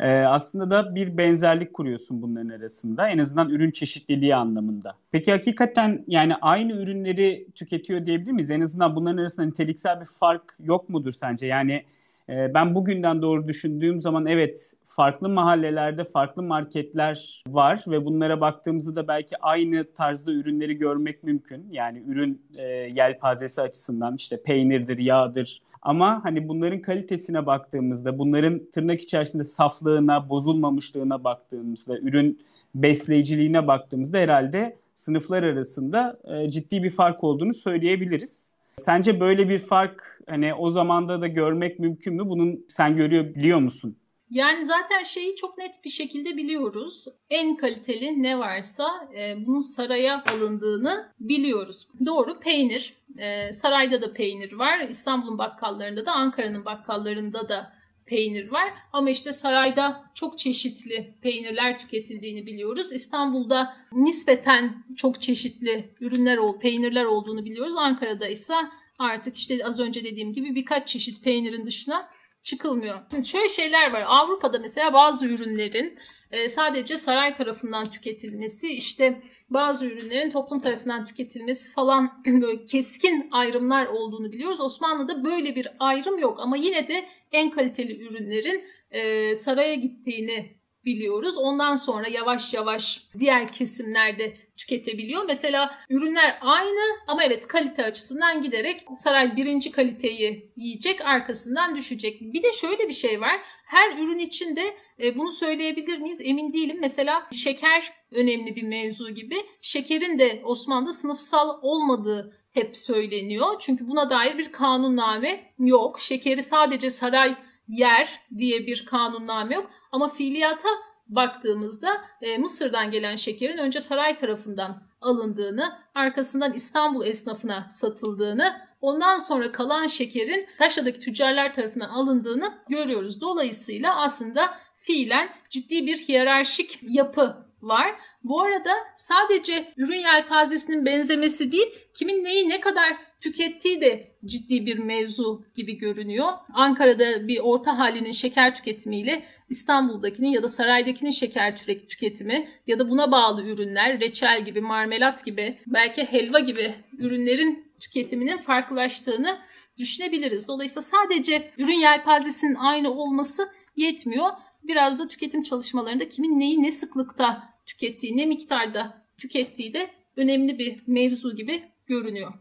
e, 0.00 0.10
aslında 0.10 0.70
da 0.70 0.94
bir 0.94 1.16
benzerlik 1.16 1.74
kuruyorsun 1.74 2.22
bunların 2.22 2.48
arasında. 2.48 3.08
En 3.08 3.18
azından 3.18 3.50
ürün 3.50 3.70
çeşitliliği 3.70 4.34
anlamında. 4.34 4.96
Peki 5.12 5.32
hakikaten 5.32 6.04
yani 6.06 6.34
aynı 6.34 6.72
ürünleri 6.72 7.46
tüketiyor 7.54 8.04
diyebilir 8.04 8.32
miyiz? 8.32 8.50
En 8.50 8.60
azından 8.60 8.96
bunların 8.96 9.18
arasında 9.18 9.46
niteliksel 9.46 10.00
bir 10.00 10.06
fark 10.06 10.42
yok 10.60 10.88
mudur 10.88 11.12
sence? 11.12 11.46
Yani 11.46 11.84
ben 12.30 12.74
bugünden 12.74 13.22
doğru 13.22 13.48
düşündüğüm 13.48 14.00
zaman 14.00 14.26
evet 14.26 14.74
farklı 14.84 15.28
mahallelerde 15.28 16.04
farklı 16.04 16.42
marketler 16.42 17.42
var 17.48 17.84
ve 17.88 18.04
bunlara 18.04 18.40
baktığımızda 18.40 18.96
da 18.96 19.08
belki 19.08 19.36
aynı 19.40 19.92
tarzda 19.94 20.32
ürünleri 20.32 20.78
görmek 20.78 21.22
mümkün. 21.22 21.66
Yani 21.70 22.02
ürün 22.06 22.42
e, 22.56 22.62
yelpazesi 22.62 23.62
açısından 23.62 24.16
işte 24.16 24.42
peynirdir, 24.42 24.98
yağdır. 24.98 25.62
Ama 25.82 26.24
hani 26.24 26.48
bunların 26.48 26.82
kalitesine 26.82 27.46
baktığımızda, 27.46 28.18
bunların 28.18 28.60
tırnak 28.72 29.00
içerisinde 29.00 29.44
saflığına, 29.44 30.28
bozulmamışlığına 30.28 31.24
baktığımızda, 31.24 31.98
ürün 31.98 32.40
besleyiciliğine 32.74 33.66
baktığımızda 33.66 34.18
herhalde 34.18 34.76
sınıflar 34.94 35.42
arasında 35.42 36.18
e, 36.24 36.50
ciddi 36.50 36.82
bir 36.82 36.90
fark 36.90 37.24
olduğunu 37.24 37.54
söyleyebiliriz. 37.54 38.59
Sence 38.84 39.20
böyle 39.20 39.48
bir 39.48 39.58
fark 39.58 40.20
hani 40.28 40.54
o 40.54 40.70
zamanda 40.70 41.20
da 41.20 41.26
görmek 41.26 41.78
mümkün 41.78 42.14
mü? 42.14 42.22
Bunun 42.26 42.66
sen 42.68 42.96
görüyor 42.96 43.34
biliyor 43.34 43.58
musun? 43.58 43.96
Yani 44.30 44.66
zaten 44.66 45.02
şeyi 45.02 45.36
çok 45.36 45.58
net 45.58 45.74
bir 45.84 45.90
şekilde 45.90 46.36
biliyoruz. 46.36 47.04
En 47.30 47.56
kaliteli 47.56 48.22
ne 48.22 48.38
varsa 48.38 49.08
e, 49.18 49.46
bunun 49.46 49.60
saraya 49.60 50.24
alındığını 50.32 51.12
biliyoruz. 51.20 51.88
Doğru 52.06 52.40
peynir. 52.40 52.94
E, 53.18 53.52
sarayda 53.52 54.02
da 54.02 54.12
peynir 54.12 54.52
var. 54.52 54.80
İstanbul'un 54.80 55.38
bakkallarında 55.38 56.06
da 56.06 56.12
Ankara'nın 56.12 56.64
bakkallarında 56.64 57.48
da 57.48 57.72
peynir 58.06 58.52
var. 58.52 58.72
Ama 58.92 59.10
işte 59.10 59.32
sarayda 59.32 60.09
çok 60.20 60.38
çeşitli 60.38 61.14
peynirler 61.22 61.78
tüketildiğini 61.78 62.46
biliyoruz. 62.46 62.92
İstanbul'da 62.92 63.76
nispeten 63.92 64.84
çok 64.96 65.20
çeşitli 65.20 65.94
ürünler, 66.00 66.38
peynirler 66.60 67.04
olduğunu 67.04 67.44
biliyoruz. 67.44 67.76
Ankara'da 67.76 68.28
ise 68.28 68.54
artık 68.98 69.36
işte 69.36 69.64
az 69.64 69.80
önce 69.80 70.04
dediğim 70.04 70.32
gibi 70.32 70.54
birkaç 70.54 70.88
çeşit 70.88 71.24
peynirin 71.24 71.66
dışına 71.66 72.08
çıkılmıyor. 72.42 73.00
Şimdi 73.10 73.28
şöyle 73.28 73.48
şeyler 73.48 73.92
var. 73.92 74.04
Avrupa'da 74.06 74.58
mesela 74.58 74.92
bazı 74.92 75.26
ürünlerin 75.26 75.98
e, 76.30 76.48
sadece 76.48 76.96
saray 76.96 77.34
tarafından 77.34 77.90
tüketilmesi, 77.90 78.68
işte 78.68 79.22
bazı 79.50 79.86
ürünlerin 79.86 80.30
toplum 80.30 80.60
tarafından 80.60 81.04
tüketilmesi 81.04 81.72
falan 81.72 82.22
böyle 82.26 82.66
keskin 82.66 83.28
ayrımlar 83.30 83.86
olduğunu 83.86 84.32
biliyoruz. 84.32 84.60
Osmanlı'da 84.60 85.24
böyle 85.24 85.54
bir 85.54 85.68
ayrım 85.78 86.18
yok 86.18 86.40
ama 86.40 86.56
yine 86.56 86.88
de 86.88 87.06
en 87.32 87.50
kaliteli 87.50 88.02
ürünlerin 88.06 88.64
e, 88.90 89.34
saraya 89.34 89.74
gittiğini 89.74 90.60
biliyoruz. 90.84 91.38
Ondan 91.38 91.74
sonra 91.74 92.08
yavaş 92.08 92.54
yavaş 92.54 93.06
diğer 93.18 93.48
kesimlerde 93.48 94.36
tüketebiliyor. 94.56 95.24
Mesela 95.26 95.78
ürünler 95.90 96.38
aynı 96.40 96.80
ama 97.06 97.24
evet 97.24 97.46
kalite 97.46 97.84
açısından 97.84 98.42
giderek 98.42 98.84
saray 98.94 99.36
birinci 99.36 99.72
kaliteyi 99.72 100.52
yiyecek 100.56 101.06
arkasından 101.06 101.76
düşecek. 101.76 102.20
Bir 102.20 102.42
de 102.42 102.52
şöyle 102.52 102.88
bir 102.88 102.92
şey 102.92 103.20
var. 103.20 103.40
Her 103.66 103.98
ürün 103.98 104.18
içinde 104.18 104.76
e, 105.02 105.16
bunu 105.16 105.30
söyleyebilir 105.30 105.98
miyiz 105.98 106.20
emin 106.24 106.52
değilim. 106.52 106.78
Mesela 106.80 107.28
şeker 107.32 107.92
önemli 108.10 108.56
bir 108.56 108.62
mevzu 108.62 109.10
gibi. 109.10 109.36
Şekerin 109.60 110.18
de 110.18 110.42
Osmanlı'da 110.44 110.92
sınıfsal 110.92 111.58
olmadığı 111.62 112.36
hep 112.50 112.76
söyleniyor. 112.76 113.46
Çünkü 113.58 113.88
buna 113.88 114.10
dair 114.10 114.38
bir 114.38 114.52
kanunname 114.52 115.54
yok. 115.58 116.00
Şekeri 116.00 116.42
sadece 116.42 116.90
saray 116.90 117.36
yer 117.70 118.20
diye 118.38 118.66
bir 118.66 118.86
kanunname 118.86 119.54
yok. 119.54 119.70
Ama 119.92 120.08
fiiliyata 120.08 120.68
baktığımızda 121.08 122.04
e, 122.22 122.38
Mısır'dan 122.38 122.90
gelen 122.90 123.16
şekerin 123.16 123.58
önce 123.58 123.80
saray 123.80 124.16
tarafından 124.16 124.82
alındığını, 125.00 125.72
arkasından 125.94 126.52
İstanbul 126.52 127.06
esnafına 127.06 127.68
satıldığını, 127.70 128.60
ondan 128.80 129.18
sonra 129.18 129.52
kalan 129.52 129.86
şekerin 129.86 130.46
Taşra'daki 130.58 131.00
tüccarlar 131.00 131.54
tarafından 131.54 131.88
alındığını 131.88 132.52
görüyoruz. 132.68 133.20
Dolayısıyla 133.20 133.96
aslında 133.96 134.54
fiilen 134.74 135.28
ciddi 135.50 135.86
bir 135.86 135.96
hiyerarşik 135.96 136.78
yapı 136.82 137.36
var. 137.62 137.94
Bu 138.24 138.42
arada 138.42 138.72
sadece 138.96 139.74
ürün 139.76 140.00
yelpazesinin 140.00 140.86
benzemesi 140.86 141.52
değil, 141.52 141.74
kimin 141.94 142.24
neyi 142.24 142.48
ne 142.48 142.60
kadar 142.60 142.96
tükettiği 143.20 143.80
de 143.80 144.09
ciddi 144.26 144.66
bir 144.66 144.78
mevzu 144.78 145.44
gibi 145.54 145.78
görünüyor. 145.78 146.28
Ankara'da 146.52 147.28
bir 147.28 147.38
orta 147.38 147.78
halinin 147.78 148.12
şeker 148.12 148.54
tüketimiyle 148.54 149.24
İstanbul'dakinin 149.48 150.28
ya 150.28 150.42
da 150.42 150.48
saraydakinin 150.48 151.10
şeker 151.10 151.56
tüketimi 151.88 152.48
ya 152.66 152.78
da 152.78 152.90
buna 152.90 153.12
bağlı 153.12 153.46
ürünler, 153.46 154.00
reçel 154.00 154.44
gibi, 154.44 154.60
marmelat 154.60 155.24
gibi, 155.24 155.58
belki 155.66 156.04
helva 156.04 156.38
gibi 156.38 156.74
ürünlerin 156.98 157.72
tüketiminin 157.80 158.38
farklılaştığını 158.38 159.38
düşünebiliriz. 159.78 160.48
Dolayısıyla 160.48 160.82
sadece 160.82 161.50
ürün 161.58 161.80
yelpazesinin 161.80 162.54
aynı 162.54 162.90
olması 162.90 163.48
yetmiyor. 163.76 164.30
Biraz 164.62 164.98
da 164.98 165.08
tüketim 165.08 165.42
çalışmalarında 165.42 166.08
kimin 166.08 166.38
neyi 166.40 166.62
ne 166.62 166.70
sıklıkta 166.70 167.42
tükettiği, 167.66 168.16
ne 168.16 168.26
miktarda 168.26 169.06
tükettiği 169.18 169.74
de 169.74 169.90
önemli 170.16 170.58
bir 170.58 170.82
mevzu 170.86 171.36
gibi 171.36 171.62
görünüyor. 171.86 172.32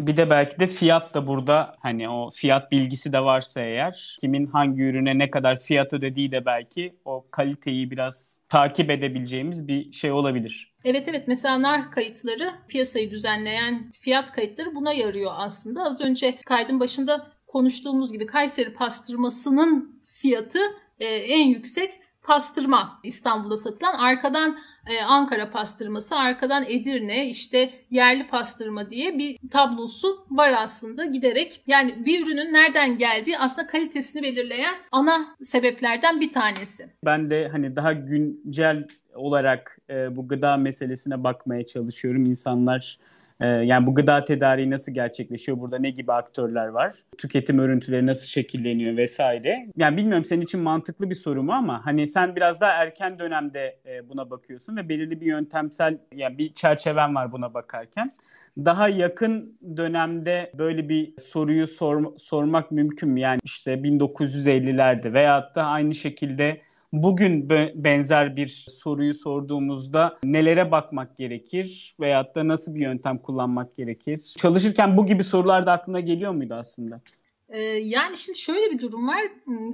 Bir 0.00 0.16
de 0.16 0.30
belki 0.30 0.58
de 0.58 0.66
fiyat 0.66 1.14
da 1.14 1.26
burada 1.26 1.76
hani 1.80 2.08
o 2.08 2.30
fiyat 2.30 2.72
bilgisi 2.72 3.12
de 3.12 3.20
varsa 3.20 3.60
eğer 3.60 4.16
kimin 4.20 4.44
hangi 4.44 4.82
ürüne 4.82 5.18
ne 5.18 5.30
kadar 5.30 5.56
fiyat 5.56 5.92
ödediği 5.92 6.32
de 6.32 6.46
belki 6.46 6.96
o 7.04 7.26
kaliteyi 7.30 7.90
biraz 7.90 8.38
takip 8.48 8.90
edebileceğimiz 8.90 9.68
bir 9.68 9.92
şey 9.92 10.12
olabilir. 10.12 10.74
Evet 10.84 11.08
evet 11.08 11.24
mesela 11.28 11.62
nar 11.62 11.90
kayıtları 11.90 12.52
piyasayı 12.68 13.10
düzenleyen 13.10 13.92
fiyat 13.92 14.32
kayıtları 14.32 14.74
buna 14.74 14.92
yarıyor 14.92 15.32
aslında. 15.36 15.82
Az 15.82 16.00
önce 16.00 16.36
kaydın 16.46 16.80
başında 16.80 17.26
konuştuğumuz 17.46 18.12
gibi 18.12 18.26
Kayseri 18.26 18.72
pastırmasının 18.72 20.00
fiyatı 20.06 20.58
e, 21.00 21.06
en 21.06 21.48
yüksek 21.48 22.00
pastırma 22.28 23.00
İstanbul'da 23.02 23.56
satılan. 23.56 23.94
Arkadan 23.94 24.56
e, 24.86 25.04
Ankara 25.04 25.50
pastırması, 25.50 26.16
arkadan 26.16 26.64
Edirne, 26.68 27.28
işte 27.28 27.70
yerli 27.90 28.26
pastırma 28.26 28.90
diye 28.90 29.18
bir 29.18 29.36
tablosu 29.50 30.26
var 30.30 30.54
aslında 30.58 31.04
giderek. 31.04 31.60
Yani 31.66 31.94
bir 32.06 32.26
ürünün 32.26 32.52
nereden 32.52 32.98
geldiği 32.98 33.38
aslında 33.38 33.66
kalitesini 33.66 34.22
belirleyen 34.22 34.74
ana 34.92 35.16
sebeplerden 35.42 36.20
bir 36.20 36.32
tanesi. 36.32 36.90
Ben 37.04 37.30
de 37.30 37.48
hani 37.48 37.76
daha 37.76 37.92
güncel 37.92 38.88
olarak 39.14 39.78
e, 39.90 40.16
bu 40.16 40.28
gıda 40.28 40.56
meselesine 40.56 41.24
bakmaya 41.24 41.66
çalışıyorum. 41.66 42.24
İnsanlar 42.24 42.98
yani 43.46 43.86
bu 43.86 43.94
gıda 43.94 44.24
tedariği 44.24 44.70
nasıl 44.70 44.92
gerçekleşiyor? 44.92 45.60
Burada 45.60 45.78
ne 45.78 45.90
gibi 45.90 46.12
aktörler 46.12 46.66
var? 46.66 46.94
Tüketim 47.18 47.58
örüntüleri 47.58 48.06
nasıl 48.06 48.26
şekilleniyor 48.26 48.96
vesaire. 48.96 49.66
Yani 49.76 49.96
bilmiyorum 49.96 50.24
senin 50.24 50.40
için 50.40 50.60
mantıklı 50.60 51.10
bir 51.10 51.14
soru 51.14 51.42
mu 51.42 51.52
ama 51.52 51.86
hani 51.86 52.08
sen 52.08 52.36
biraz 52.36 52.60
daha 52.60 52.72
erken 52.72 53.18
dönemde 53.18 53.78
e, 53.86 54.08
buna 54.08 54.30
bakıyorsun 54.30 54.76
ve 54.76 54.88
belirli 54.88 55.20
bir 55.20 55.26
yöntemsel 55.26 55.98
yani 56.12 56.38
bir 56.38 56.54
çerçeven 56.54 57.14
var 57.14 57.32
buna 57.32 57.54
bakarken. 57.54 58.12
Daha 58.58 58.88
yakın 58.88 59.58
dönemde 59.76 60.52
böyle 60.58 60.88
bir 60.88 61.12
soruyu 61.20 61.66
sor, 61.66 62.18
sormak 62.18 62.70
mümkün 62.72 63.08
mü? 63.08 63.20
Yani 63.20 63.40
işte 63.44 63.74
1950'lerde 63.74 65.12
veyahut 65.12 65.54
da 65.54 65.64
aynı 65.64 65.94
şekilde 65.94 66.60
bugün 66.92 67.50
benzer 67.74 68.36
bir 68.36 68.66
soruyu 68.74 69.14
sorduğumuzda 69.14 70.18
nelere 70.24 70.70
bakmak 70.70 71.18
gerekir 71.18 71.96
veyahut 72.00 72.34
da 72.34 72.48
nasıl 72.48 72.74
bir 72.74 72.80
yöntem 72.80 73.18
kullanmak 73.18 73.76
gerekir? 73.76 74.34
Çalışırken 74.38 74.96
bu 74.96 75.06
gibi 75.06 75.24
sorular 75.24 75.66
da 75.66 75.72
aklına 75.72 76.00
geliyor 76.00 76.32
muydu 76.32 76.54
aslında? 76.54 77.00
Ee, 77.48 77.60
yani 77.62 78.16
şimdi 78.16 78.38
şöyle 78.38 78.70
bir 78.70 78.78
durum 78.78 79.08
var. 79.08 79.20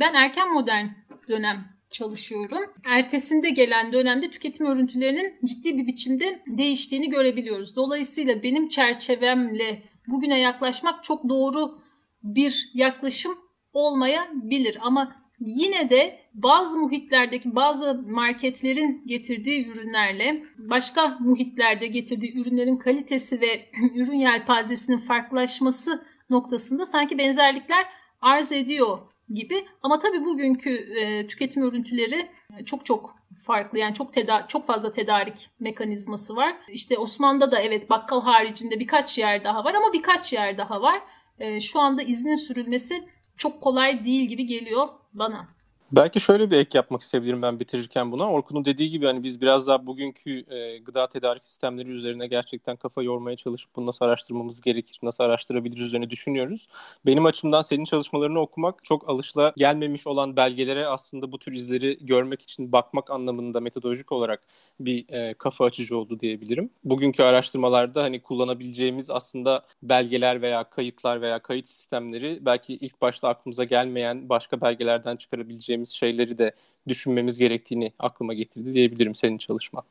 Ben 0.01 0.15
erken 0.15 0.55
modern 0.55 0.87
dönem 1.29 1.65
çalışıyorum. 1.91 2.65
Ertesinde 2.87 3.51
gelen 3.51 3.93
dönemde 3.93 4.31
tüketim 4.31 4.67
örüntülerinin 4.67 5.35
ciddi 5.45 5.79
bir 5.79 5.87
biçimde 5.87 6.43
değiştiğini 6.47 7.11
görebiliyoruz. 7.11 7.77
Dolayısıyla 7.77 8.43
benim 8.43 8.69
çerçevemle 8.69 9.83
bugüne 10.07 10.41
yaklaşmak 10.41 11.05
çok 11.05 11.29
doğru 11.29 11.79
bir 12.23 12.71
yaklaşım 12.75 13.33
olmayabilir 13.73 14.79
ama 14.81 15.24
Yine 15.47 15.90
de 15.90 16.20
bazı 16.34 16.78
muhitlerdeki 16.78 17.57
bazı 17.57 18.03
marketlerin 18.07 19.03
getirdiği 19.07 19.66
ürünlerle 19.66 20.45
başka 20.59 21.16
muhitlerde 21.20 21.86
getirdiği 21.86 22.40
ürünlerin 22.40 22.76
kalitesi 22.76 23.40
ve 23.40 23.68
ürün 23.95 24.18
yelpazesinin 24.18 24.97
farklılaşması 24.97 26.05
noktasında 26.30 26.84
sanki 26.84 27.18
benzerlikler 27.18 27.86
arz 28.20 28.53
ediyor 28.53 28.99
gibi. 29.30 29.64
Ama 29.82 29.99
tabii 29.99 30.24
bugünkü 30.24 30.70
e, 30.70 31.26
tüketim 31.26 31.62
örüntüleri 31.62 32.28
çok 32.64 32.86
çok 32.86 33.16
farklı. 33.47 33.78
Yani 33.78 33.95
çok 33.95 34.12
teda 34.12 34.47
çok 34.47 34.66
fazla 34.66 34.92
tedarik 34.92 35.49
mekanizması 35.61 36.36
var. 36.36 36.57
İşte 36.68 36.99
Osmanlı'da 36.99 37.53
da 37.53 37.59
evet 37.59 37.90
bakkal 37.90 38.22
haricinde 38.22 38.80
birkaç 38.80 39.18
yer 39.18 39.45
daha 39.45 39.64
var 39.64 39.74
ama 39.74 39.92
birkaç 39.92 40.32
yer 40.32 40.59
daha 40.59 40.82
var. 40.82 41.03
E, 41.38 41.61
şu 41.61 41.80
anda 41.80 42.03
iznin 42.03 42.34
sürülmesi 42.34 43.09
çok 43.36 43.61
kolay 43.61 44.05
değil 44.05 44.28
gibi 44.28 44.47
geliyor 44.47 44.88
bana. 45.15 45.49
Belki 45.97 46.20
şöyle 46.20 46.51
bir 46.51 46.59
ek 46.59 46.78
yapmak 46.78 47.03
isteyebilirim 47.03 47.42
ben 47.42 47.61
bitirirken 47.61 48.12
buna. 48.12 48.30
Orkun'un 48.30 48.64
dediği 48.64 48.90
gibi 48.90 49.07
hani 49.07 49.22
biz 49.22 49.40
biraz 49.40 49.66
daha 49.66 49.86
bugünkü 49.86 50.45
e, 50.55 50.78
gıda 50.78 51.09
tedarik 51.09 51.45
sistemleri 51.45 51.88
üzerine 51.88 52.26
gerçekten 52.26 52.76
kafa 52.76 53.03
yormaya 53.03 53.36
çalışıp 53.36 53.76
bunu 53.76 53.86
nasıl 53.86 54.05
araştırmamız 54.05 54.61
gerekir, 54.61 54.99
nasıl 55.03 55.24
araştırabiliriz 55.24 55.82
üzerine 55.82 56.11
düşünüyoruz. 56.11 56.68
Benim 57.07 57.26
açımdan 57.26 57.62
senin 57.62 57.84
çalışmalarını 57.84 58.40
okumak 58.40 58.84
çok 58.84 59.09
alışla 59.09 59.53
gelmemiş 59.57 60.07
olan 60.07 60.36
belgelere 60.36 60.86
aslında 60.86 61.32
bu 61.32 61.38
tür 61.38 61.53
izleri 61.53 61.99
görmek 62.01 62.42
için 62.42 62.72
bakmak 62.72 63.11
anlamında 63.11 63.61
metodolojik 63.61 64.12
olarak 64.12 64.40
bir 64.80 65.05
e, 65.09 65.34
kafa 65.34 65.64
açıcı 65.64 65.99
oldu 65.99 66.20
diyebilirim. 66.20 66.70
Bugünkü 66.84 67.22
araştırmalarda 67.22 68.03
hani 68.03 68.20
kullanabileceğimiz 68.20 69.11
aslında 69.11 69.64
belgeler 69.82 70.42
veya 70.42 70.64
kayıtlar 70.64 71.20
veya 71.20 71.38
kayıt 71.38 71.68
sistemleri 71.68 72.38
belki 72.40 72.74
ilk 72.74 73.01
başta 73.01 73.28
aklımıza 73.28 73.64
gelmeyen 73.64 74.28
başka 74.28 74.61
belgelerden 74.61 75.16
çıkarabileceğimiz 75.16 75.84
yapabileceğimiz 75.85 75.91
şeyleri 75.91 76.39
de 76.39 76.55
düşünmemiz 76.89 77.39
gerektiğini 77.39 77.93
aklıma 77.99 78.35
getirdi 78.35 78.72
diyebilirim 78.72 79.14
senin 79.14 79.39
çalışma. 79.39 79.82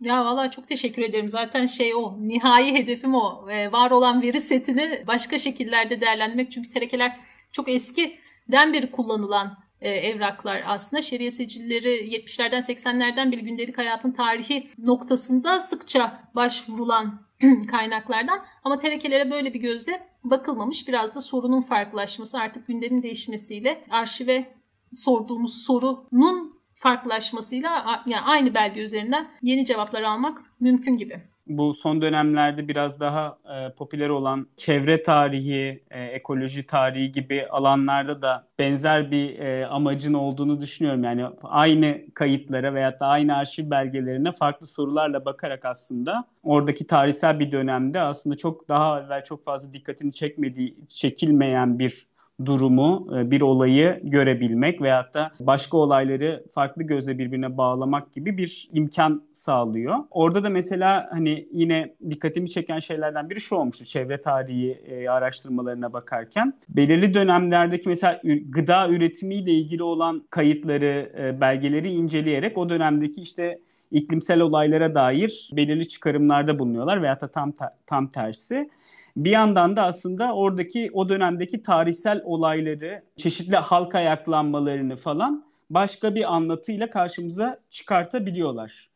Ya 0.00 0.24
valla 0.24 0.50
çok 0.50 0.68
teşekkür 0.68 1.02
ederim. 1.02 1.28
Zaten 1.28 1.66
şey 1.66 1.94
o, 1.94 2.16
nihai 2.20 2.74
hedefim 2.74 3.14
o. 3.14 3.46
Ee, 3.50 3.72
var 3.72 3.90
olan 3.90 4.22
veri 4.22 4.40
setini 4.40 5.04
başka 5.06 5.38
şekillerde 5.38 6.00
değerlendirmek. 6.00 6.50
Çünkü 6.50 6.70
terekeler 6.70 7.16
çok 7.52 7.68
eskiden 7.68 8.72
beri 8.72 8.90
kullanılan 8.90 9.56
e, 9.80 9.90
evraklar 9.90 10.62
aslında. 10.66 11.02
Şeriye 11.02 11.30
sicilleri 11.30 11.88
70'lerden 11.88 12.60
80'lerden 12.60 13.32
beri 13.32 13.44
gündelik 13.44 13.78
hayatın 13.78 14.12
tarihi 14.12 14.68
noktasında 14.78 15.60
sıkça 15.60 16.30
başvurulan 16.34 17.24
kaynaklardan. 17.70 18.44
Ama 18.64 18.78
terekelere 18.78 19.30
böyle 19.30 19.54
bir 19.54 19.60
gözle 19.60 20.06
bakılmamış. 20.24 20.88
Biraz 20.88 21.14
da 21.14 21.20
sorunun 21.20 21.60
farklılaşması 21.60 22.38
artık 22.38 22.66
gündemin 22.66 23.02
değişmesiyle 23.02 23.84
arşive 23.90 24.54
sorduğumuz 24.94 25.62
sorunun 25.62 26.52
farklılaşmasıyla 26.74 28.02
yani 28.06 28.24
aynı 28.24 28.54
belge 28.54 28.80
üzerinden 28.80 29.28
yeni 29.42 29.64
cevaplar 29.64 30.02
almak 30.02 30.42
mümkün 30.60 30.96
gibi. 30.96 31.22
Bu 31.46 31.74
son 31.74 32.02
dönemlerde 32.02 32.68
biraz 32.68 33.00
daha 33.00 33.38
e, 33.44 33.74
popüler 33.74 34.08
olan 34.08 34.46
çevre 34.56 35.02
tarihi, 35.02 35.84
e, 35.90 36.04
ekoloji 36.04 36.66
tarihi 36.66 37.12
gibi 37.12 37.46
alanlarda 37.46 38.22
da 38.22 38.46
benzer 38.58 39.10
bir 39.10 39.38
e, 39.38 39.66
amacın 39.66 40.14
olduğunu 40.14 40.60
düşünüyorum. 40.60 41.04
Yani 41.04 41.26
aynı 41.42 42.00
kayıtlara 42.14 42.74
veya 42.74 43.00
da 43.00 43.06
aynı 43.06 43.36
arşiv 43.36 43.70
belgelerine 43.70 44.32
farklı 44.32 44.66
sorularla 44.66 45.24
bakarak 45.24 45.64
aslında 45.64 46.24
oradaki 46.42 46.86
tarihsel 46.86 47.40
bir 47.40 47.52
dönemde 47.52 48.00
aslında 48.00 48.36
çok 48.36 48.68
daha 48.68 49.00
evvel 49.00 49.24
çok 49.24 49.44
fazla 49.44 49.72
dikkatini 49.72 50.12
çekmediği, 50.12 50.76
çekilmeyen 50.88 51.78
bir 51.78 52.06
durumu, 52.44 53.08
e, 53.16 53.30
bir 53.30 53.40
olayı 53.40 54.00
görebilmek 54.02 54.82
veyahut 54.82 55.14
da 55.14 55.30
başka 55.40 55.76
olayları 55.76 56.44
farklı 56.54 56.82
gözle 56.82 57.18
birbirine 57.18 57.56
bağlamak 57.56 58.12
gibi 58.12 58.38
bir 58.38 58.68
imkan 58.72 59.22
sağlıyor. 59.32 59.96
Orada 60.10 60.44
da 60.44 60.48
mesela 60.48 61.08
hani 61.10 61.48
yine 61.52 61.94
dikkatimi 62.10 62.50
çeken 62.50 62.78
şeylerden 62.78 63.30
biri 63.30 63.40
şu 63.40 63.56
olmuştu 63.56 63.84
çevre 63.84 64.20
tarihi 64.20 64.70
e, 64.70 65.08
araştırmalarına 65.08 65.92
bakarken. 65.92 66.52
Belirli 66.68 67.14
dönemlerdeki 67.14 67.88
mesela 67.88 68.20
gıda 68.48 68.88
üretimiyle 68.88 69.50
ilgili 69.50 69.82
olan 69.82 70.22
kayıtları, 70.30 71.12
e, 71.18 71.40
belgeleri 71.40 71.88
inceleyerek 71.88 72.58
o 72.58 72.68
dönemdeki 72.68 73.20
işte 73.20 73.58
iklimsel 73.90 74.40
olaylara 74.40 74.94
dair 74.94 75.50
belirli 75.52 75.88
çıkarımlarda 75.88 76.58
bulunuyorlar 76.58 77.02
veyahut 77.02 77.22
da 77.22 77.28
tam 77.28 77.52
tam 77.86 78.08
tersi. 78.08 78.68
Bir 79.16 79.30
yandan 79.30 79.76
da 79.76 79.82
aslında 79.82 80.34
oradaki 80.34 80.90
o 80.92 81.08
dönemdeki 81.08 81.62
tarihsel 81.62 82.22
olayları, 82.24 83.02
çeşitli 83.16 83.56
halk 83.56 83.94
ayaklanmalarını 83.94 84.96
falan 84.96 85.44
başka 85.70 86.14
bir 86.14 86.34
anlatıyla 86.34 86.90
karşımıza 86.90 87.58
çıkartabiliyorlar. 87.70 88.88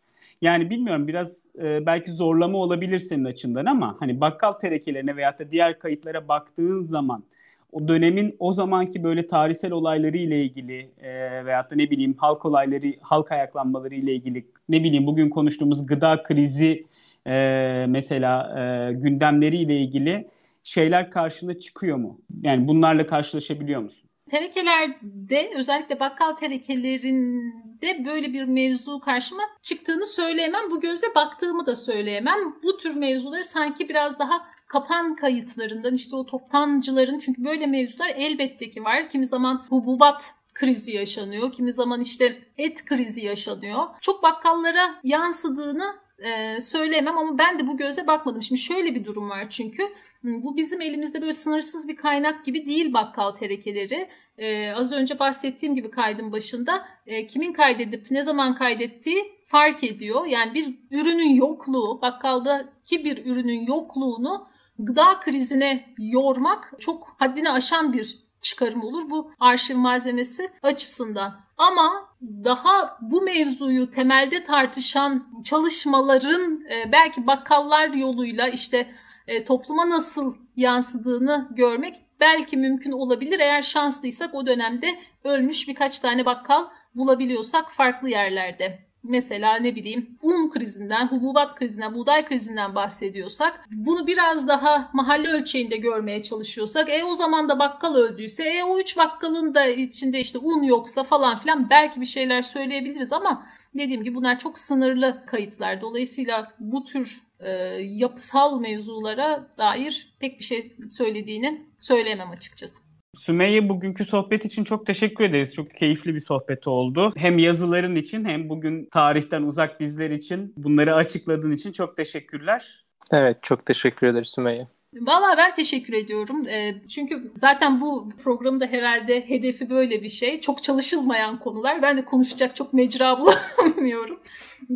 Yani 0.43 0.71
bilmiyorum 0.71 1.09
biraz 1.09 1.47
e, 1.59 1.87
belki 1.87 2.13
zorlama 2.13 2.59
olabilir 2.59 2.99
senin 2.99 3.25
açından 3.25 3.67
ama 3.67 3.97
hani 4.01 4.21
bakkal 4.21 4.53
terekelerine 4.53 5.17
veyahut 5.17 5.39
da 5.39 5.51
diğer 5.51 5.79
kayıtlara 5.79 6.29
baktığın 6.29 6.81
zaman 6.81 7.25
o 7.73 7.89
dönemin 7.89 8.37
o 8.39 8.53
zamanki 8.53 9.05
böyle 9.05 9.27
tarihsel 9.27 9.73
olayları 9.73 10.17
ile 10.17 10.43
ilgili 10.43 10.91
e, 11.01 11.45
veyahut 11.45 11.71
da 11.71 11.75
ne 11.75 11.91
bileyim 11.91 12.15
halk 12.19 12.45
olayları, 12.45 12.95
halk 13.01 13.33
ayaklanmaları 13.33 13.95
ile 13.95 14.15
ilgili 14.15 14.47
ne 14.69 14.85
bileyim 14.85 15.07
bugün 15.07 15.29
konuştuğumuz 15.29 15.87
gıda 15.87 16.23
krizi 16.23 16.87
e, 17.27 17.87
mesela 17.89 18.61
e, 18.61 18.93
gündemleriyle 18.93 19.77
ilgili 19.77 20.29
şeyler 20.63 21.11
karşına 21.11 21.59
çıkıyor 21.59 21.97
mu? 21.97 22.21
Yani 22.43 22.69
bunlarla 22.69 23.07
karşılaşabiliyor 23.07 23.81
musun? 23.81 24.09
Terekelerde 24.29 25.51
özellikle 25.57 26.01
bakkal 26.01 26.33
terekelerinde 26.33 28.05
böyle 28.07 28.33
bir 28.33 28.45
mevzu 28.45 29.01
karşıma 29.01 29.43
çıktığını 29.63 30.07
söyleyemem. 30.07 30.71
Bu 30.71 30.81
gözle 30.81 31.07
baktığımı 31.15 31.67
da 31.67 31.75
söyleyemem. 31.75 32.39
Bu 32.63 32.77
tür 32.77 32.99
mevzuları 32.99 33.45
sanki 33.45 33.89
biraz 33.89 34.19
daha 34.19 34.47
kapan 34.67 35.17
kayıtlarından 35.17 35.95
işte 35.95 36.17
o 36.17 36.27
toptancıların 36.27 37.19
çünkü 37.19 37.45
böyle 37.45 37.67
mevzular 37.67 38.09
elbette 38.17 38.71
ki 38.71 38.85
var. 38.85 39.09
Kimi 39.09 39.27
zaman 39.27 39.67
hububat 39.69 40.35
krizi 40.55 40.93
yaşanıyor. 40.93 41.53
Kimi 41.53 41.73
zaman 41.73 42.01
işte 42.01 42.39
et 42.59 42.85
krizi 42.85 43.25
yaşanıyor. 43.25 43.83
Çok 44.01 44.23
bakkallara 44.23 44.95
yansıdığını 45.05 45.85
e, 46.19 46.61
söyleyemem 46.61 47.19
ama 47.19 47.39
ben 47.39 47.59
de 47.59 47.67
bu 47.67 47.77
göze 47.77 48.07
bakmadım. 48.07 48.43
Şimdi 48.43 48.61
şöyle 48.61 48.95
bir 48.95 49.05
durum 49.05 49.31
var 49.31 49.47
çünkü 49.49 49.83
bu 50.23 50.57
bizim 50.57 50.81
elimizde 50.81 51.21
böyle 51.21 51.33
sınırsız 51.33 51.89
bir 51.89 51.97
kaynak 51.97 52.45
gibi 52.45 52.67
değil 52.67 52.93
bakkal 52.93 53.31
terekeleri. 53.31 54.09
E, 54.39 54.73
az 54.73 54.93
önce 54.93 55.19
bahsettiğim 55.19 55.75
gibi 55.75 55.91
kaydın 55.91 56.33
başında 56.33 56.85
e, 57.07 57.27
kimin 57.27 57.53
kaydedip 57.53 58.11
ne 58.11 58.23
zaman 58.23 58.55
kaydettiği 58.55 59.33
fark 59.45 59.85
ediyor. 59.85 60.27
Yani 60.27 60.55
bir 60.55 60.79
ürünün 60.91 61.35
yokluğu, 61.35 62.03
bakkaldaki 62.03 63.05
bir 63.05 63.27
ürünün 63.27 63.67
yokluğunu 63.67 64.49
gıda 64.79 65.21
krizine 65.21 65.95
yormak 65.99 66.73
çok 66.79 67.17
haddini 67.19 67.51
aşan 67.51 67.93
bir 67.93 68.29
çıkarım 68.41 68.85
olur 68.85 69.11
bu 69.11 69.33
arşiv 69.41 69.77
malzemesi 69.77 70.51
açısından. 70.63 71.41
Ama 71.57 72.08
daha 72.23 72.99
bu 73.01 73.23
mevzuyu 73.23 73.91
temelde 73.91 74.45
tartışan 74.45 75.29
çalışmaların 75.45 76.65
e, 76.71 76.93
belki 76.93 77.27
bakkallar 77.27 77.89
yoluyla 77.89 78.49
işte 78.49 78.89
e, 79.27 79.45
topluma 79.45 79.91
nasıl 79.91 80.37
yansıdığını 80.57 81.49
görmek 81.51 81.97
belki 82.21 82.57
mümkün 82.57 82.93
olabilir. 82.93 83.41
Eğer 83.41 83.63
şanslıysak 83.63 84.35
o 84.35 84.47
dönemde 84.47 84.99
ölmüş 85.25 85.69
birkaç 85.69 85.99
tane 85.99 86.27
bakkal 86.27 86.65
bulabiliyorsak 86.95 87.73
farklı 87.73 88.09
yerlerde 88.09 88.88
mesela 89.09 89.57
ne 89.57 89.77
bileyim 89.77 90.19
un 90.23 90.51
krizinden, 90.51 91.09
hububat 91.09 91.55
krizinden, 91.55 91.95
buğday 91.95 92.25
krizinden 92.25 92.75
bahsediyorsak 92.75 93.65
bunu 93.71 94.07
biraz 94.07 94.49
daha 94.49 94.91
mahalle 94.93 95.29
ölçeğinde 95.29 95.77
görmeye 95.77 96.23
çalışıyorsak 96.23 96.89
e 96.91 97.05
o 97.05 97.15
zaman 97.15 97.49
da 97.49 97.59
bakkal 97.59 97.95
öldüyse 97.95 98.45
e 98.45 98.65
o 98.65 98.79
üç 98.79 98.97
bakkalın 98.97 99.55
da 99.55 99.67
içinde 99.67 100.19
işte 100.19 100.39
un 100.39 100.63
yoksa 100.63 101.03
falan 101.03 101.39
filan 101.39 101.71
belki 101.71 102.01
bir 102.01 102.07
şeyler 102.07 102.43
söyleyebiliriz 102.43 103.13
ama 103.13 103.47
dediğim 103.75 104.05
gibi 104.05 104.15
bunlar 104.15 104.39
çok 104.39 104.59
sınırlı 104.59 105.23
kayıtlar. 105.27 105.81
Dolayısıyla 105.81 106.53
bu 106.59 106.85
tür 106.85 107.23
e, 107.41 107.51
yapısal 107.81 108.61
mevzulara 108.61 109.49
dair 109.59 110.15
pek 110.21 110.39
bir 110.39 110.45
şey 110.45 110.77
söylediğini 110.91 111.67
söyleyemem 111.79 112.31
açıkçası. 112.31 112.88
Sümeyye 113.15 113.69
bugünkü 113.69 114.05
sohbet 114.05 114.45
için 114.45 114.65
çok 114.65 114.87
teşekkür 114.87 115.25
ederiz. 115.25 115.55
Çok 115.55 115.75
keyifli 115.75 116.15
bir 116.15 116.21
sohbet 116.21 116.69
oldu. 116.69 117.13
Hem 117.17 117.39
yazıların 117.39 117.97
için 117.97 118.25
hem 118.25 118.49
bugün 118.49 118.89
tarihten 118.93 119.43
uzak 119.43 119.81
bizler 119.81 120.11
için 120.11 120.55
bunları 120.57 120.95
açıkladığın 120.95 121.51
için 121.51 121.73
çok 121.73 121.97
teşekkürler. 121.97 122.85
Evet 123.13 123.43
çok 123.43 123.67
teşekkür 123.67 124.07
ederiz 124.07 124.29
Sümeyye. 124.29 124.69
Valla 124.95 125.37
ben 125.39 125.55
teşekkür 125.55 125.93
ediyorum. 125.93 126.43
çünkü 126.89 127.33
zaten 127.35 127.81
bu 127.81 128.09
programda 128.23 128.67
herhalde 128.67 129.29
hedefi 129.29 129.71
böyle 129.71 130.03
bir 130.03 130.09
şey. 130.09 130.41
Çok 130.41 130.63
çalışılmayan 130.63 131.39
konular. 131.39 131.83
Ben 131.83 131.97
de 131.97 132.05
konuşacak 132.05 132.57
çok 132.57 132.73
mecra 132.73 133.19
bulamıyorum. 133.59 134.21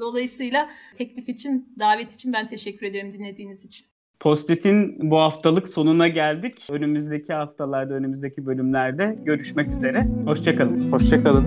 Dolayısıyla 0.01 0.69
teklif 0.95 1.29
için, 1.29 1.75
davet 1.81 2.13
için 2.13 2.33
ben 2.33 2.47
teşekkür 2.47 2.87
ederim 2.87 3.13
dinlediğiniz 3.13 3.65
için. 3.65 3.92
Postit'in 4.23 5.11
bu 5.11 5.19
haftalık 5.21 5.69
sonuna 5.69 6.09
geldik. 6.09 6.55
Önümüzdeki 6.71 7.33
haftalarda, 7.33 7.95
önümüzdeki 7.95 8.47
bölümlerde 8.47 9.19
görüşmek 9.25 9.69
üzere. 9.69 10.07
Hoşçakalın. 10.27 10.93
Hoşçakalın. 10.93 11.45